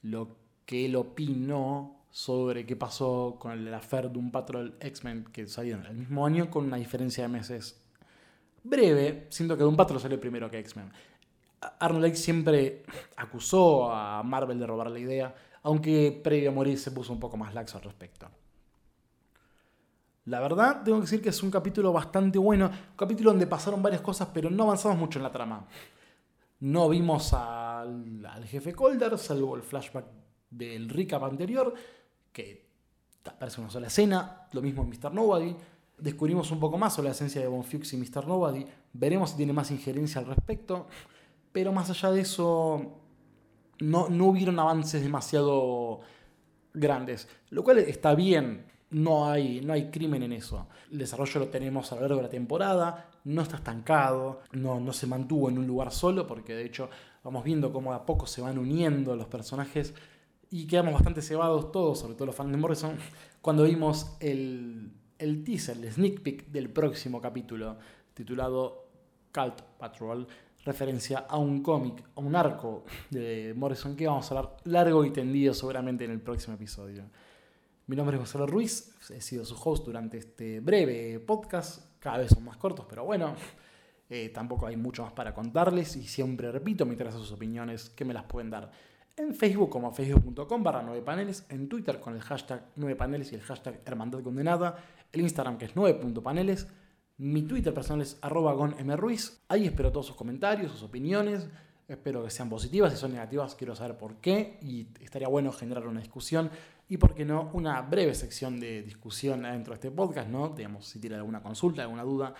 lo 0.01 0.37
que 0.65 0.85
él 0.85 0.95
opinó 0.95 2.05
sobre 2.09 2.65
qué 2.65 2.75
pasó 2.75 3.35
con 3.39 3.51
el 3.51 3.73
affair 3.73 4.09
de 4.09 4.19
un 4.19 4.31
Patrol 4.31 4.77
X-Men 4.79 5.25
que 5.25 5.47
salieron 5.47 5.85
el 5.85 5.95
mismo 5.95 6.25
año 6.25 6.49
con 6.49 6.65
una 6.65 6.77
diferencia 6.77 7.23
de 7.23 7.29
meses 7.29 7.82
breve, 8.63 9.27
siento 9.29 9.57
que 9.57 9.63
un 9.63 9.75
Patrol 9.75 9.99
salió 9.99 10.19
primero 10.19 10.49
que 10.49 10.59
X-Men. 10.59 10.91
Arnold 11.79 12.03
Drake 12.03 12.17
siempre 12.17 12.83
acusó 13.15 13.91
a 13.91 14.21
Marvel 14.23 14.59
de 14.59 14.67
robar 14.67 14.91
la 14.91 14.99
idea, 14.99 15.35
aunque 15.63 16.19
previo 16.23 16.49
a 16.49 16.53
morir 16.53 16.77
se 16.77 16.91
puso 16.91 17.13
un 17.13 17.19
poco 17.19 17.37
más 17.37 17.53
laxo 17.53 17.77
al 17.77 17.83
respecto. 17.83 18.29
La 20.25 20.39
verdad, 20.39 20.83
tengo 20.83 20.99
que 20.99 21.03
decir 21.03 21.21
que 21.21 21.29
es 21.29 21.43
un 21.43 21.51
capítulo 21.51 21.91
bastante 21.91 22.39
bueno, 22.39 22.67
un 22.67 22.97
capítulo 22.97 23.31
donde 23.31 23.47
pasaron 23.47 23.83
varias 23.83 24.01
cosas, 24.01 24.29
pero 24.33 24.49
no 24.49 24.63
avanzamos 24.63 24.97
mucho 24.97 25.19
en 25.19 25.23
la 25.23 25.31
trama. 25.31 25.67
No 26.61 26.87
vimos 26.87 27.33
al, 27.33 28.45
jefe 28.45 28.73
Calder, 28.73 29.17
salvo 29.17 29.57
el 29.57 29.63
flashback 29.63 30.05
del 30.49 30.87
recap 30.87 31.23
anterior, 31.23 31.73
que 32.31 32.69
aparece 33.25 33.59
una 33.59 33.69
sola 33.69 33.87
escena, 33.87 34.47
lo 34.53 34.61
mismo 34.61 34.83
en 34.83 34.89
Mr. 34.89 35.13
Nobody. 35.13 35.53
Descubrimos 35.97 36.51
un 36.51 36.59
poco 36.59 36.77
más 36.77 36.93
sobre 36.93 37.09
la 37.09 37.13
esencia 37.13 37.41
de 37.41 37.63
Fuchs 37.63 37.93
y 37.93 37.97
Mr. 37.97 38.27
Nobody, 38.27 38.65
veremos 38.93 39.31
si 39.31 39.37
tiene 39.37 39.53
más 39.53 39.71
injerencia 39.71 40.19
al 40.19 40.27
respecto, 40.27 40.87
pero 41.51 41.71
más 41.71 41.89
allá 41.89 42.11
de 42.11 42.21
eso, 42.21 42.99
no, 43.79 44.09
no 44.09 44.25
hubieron 44.25 44.59
avances 44.59 45.01
demasiado 45.03 46.01
grandes, 46.73 47.27
lo 47.49 47.63
cual 47.63 47.77
está 47.79 48.15
bien, 48.15 48.65
no 48.89 49.29
hay, 49.29 49.61
no 49.61 49.73
hay 49.73 49.89
crimen 49.89 50.23
en 50.23 50.33
eso. 50.33 50.67
El 50.91 50.99
desarrollo 50.99 51.41
lo 51.41 51.47
tenemos 51.47 51.91
a 51.91 51.95
lo 51.95 52.01
largo 52.01 52.17
de 52.17 52.23
la 52.23 52.29
temporada, 52.29 53.09
no 53.23 53.41
está 53.41 53.57
estancado, 53.57 54.41
no, 54.51 54.79
no 54.79 54.93
se 54.93 55.07
mantuvo 55.07 55.49
en 55.49 55.57
un 55.57 55.67
lugar 55.67 55.91
solo, 55.91 56.27
porque 56.27 56.53
de 56.53 56.65
hecho 56.65 56.89
vamos 57.23 57.43
viendo 57.43 57.71
cómo 57.71 57.93
a 57.93 58.05
poco 58.05 58.27
se 58.27 58.41
van 58.41 58.57
uniendo 58.57 59.15
los 59.15 59.27
personajes 59.27 59.93
y 60.49 60.67
quedamos 60.67 60.93
bastante 60.93 61.21
cebados 61.21 61.71
todos, 61.71 61.99
sobre 61.99 62.13
todo 62.15 62.27
los 62.27 62.35
fans 62.35 62.51
de 62.51 62.57
Morrison, 62.57 62.97
cuando 63.41 63.63
vimos 63.63 64.15
el, 64.19 64.91
el 65.23 65.43
teaser, 65.43 65.77
el 65.77 65.91
sneak 65.91 66.21
peek 66.21 66.47
del 66.47 66.69
próximo 66.69 67.21
capítulo, 67.21 67.77
titulado 68.13 68.89
Cult 69.33 69.61
Patrol, 69.79 70.27
referencia 70.65 71.19
a 71.19 71.37
un 71.37 71.63
cómic, 71.63 72.03
a 72.15 72.19
un 72.19 72.35
arco 72.35 72.83
de 73.09 73.53
Morrison 73.55 73.95
que 73.95 74.05
vamos 74.05 74.29
a 74.31 74.37
hablar 74.37 74.57
largo 74.65 75.05
y 75.05 75.11
tendido 75.11 75.53
seguramente 75.53 76.03
en 76.03 76.11
el 76.11 76.19
próximo 76.19 76.55
episodio. 76.55 77.03
Mi 77.87 77.95
nombre 77.95 78.15
es 78.15 78.19
Gonzalo 78.19 78.45
Ruiz, 78.45 78.95
he 79.09 79.21
sido 79.21 79.45
su 79.45 79.55
host 79.55 79.85
durante 79.85 80.17
este 80.17 80.59
breve 80.59 81.19
podcast, 81.19 81.99
cada 81.99 82.17
vez 82.17 82.29
son 82.29 82.43
más 82.43 82.57
cortos, 82.57 82.85
pero 82.89 83.05
bueno, 83.05 83.35
eh, 84.09 84.29
tampoco 84.29 84.67
hay 84.67 84.75
mucho 84.75 85.03
más 85.03 85.13
para 85.13 85.33
contarles 85.33 85.95
y 85.95 86.03
siempre 86.03 86.51
repito, 86.51 86.85
me 86.85 86.93
interesan 86.93 87.21
sus 87.21 87.31
opiniones 87.31 87.89
que 87.89 88.03
me 88.03 88.13
las 88.13 88.23
pueden 88.23 88.49
dar 88.49 88.71
en 89.15 89.35
Facebook 89.35 89.69
como 89.69 89.91
facebook.com 89.91 90.63
barra 90.63 90.81
9 90.81 91.01
paneles, 91.01 91.45
en 91.49 91.69
Twitter 91.69 91.99
con 91.99 92.15
el 92.15 92.21
hashtag 92.21 92.65
9 92.75 92.95
paneles 92.95 93.31
y 93.31 93.35
el 93.35 93.41
hashtag 93.41 93.81
hermandad 93.85 94.21
condenada, 94.21 94.77
el 95.11 95.21
Instagram 95.21 95.57
que 95.57 95.65
es 95.65 95.75
9.paneles, 95.75 96.67
mi 97.17 97.43
Twitter 97.43 97.73
personal 97.73 98.01
es 98.01 98.17
arroba 98.21 98.53
gonmruiz, 98.53 99.41
ahí 99.47 99.65
espero 99.65 99.91
todos 99.91 100.07
sus 100.07 100.15
comentarios, 100.15 100.71
sus 100.71 100.83
opiniones, 100.83 101.47
espero 101.87 102.23
que 102.23 102.31
sean 102.31 102.49
positivas, 102.49 102.91
si 102.91 102.97
son 102.97 103.11
negativas 103.11 103.53
quiero 103.55 103.75
saber 103.75 103.97
por 103.97 104.15
qué 104.15 104.57
y 104.61 104.87
estaría 104.99 105.27
bueno 105.27 105.51
generar 105.51 105.87
una 105.87 105.99
discusión 105.99 106.49
y, 106.89 106.97
por 106.97 107.13
qué 107.13 107.23
no, 107.23 107.49
una 107.53 107.81
breve 107.81 108.13
sección 108.13 108.59
de 108.59 108.83
discusión 108.83 109.43
dentro 109.43 109.73
de 109.73 109.75
este 109.75 109.91
podcast, 109.91 110.27
¿no? 110.27 110.49
Digamos, 110.49 110.85
si 110.85 110.99
tiene 110.99 111.15
alguna 111.15 111.41
consulta, 111.41 111.81
alguna 111.81 112.03
duda, 112.03 112.33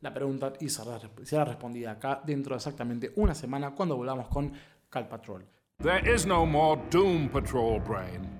la 0.00 0.14
pregunta 0.14 0.54
y 0.58 0.68
será, 0.68 0.98
será 1.22 1.44
respondida 1.44 1.92
acá 1.92 2.22
dentro 2.24 2.54
de 2.54 2.56
exactamente 2.56 3.12
una 3.16 3.34
semana 3.34 3.74
cuando 3.74 3.96
volvamos 3.96 4.28
con 4.28 4.52
Cal 4.88 5.06
Patrol. 5.06 5.59
There 5.82 6.06
is 6.06 6.26
no 6.26 6.44
more 6.44 6.76
Doom 6.90 7.30
Patrol, 7.30 7.80
Brain. 7.80 8.39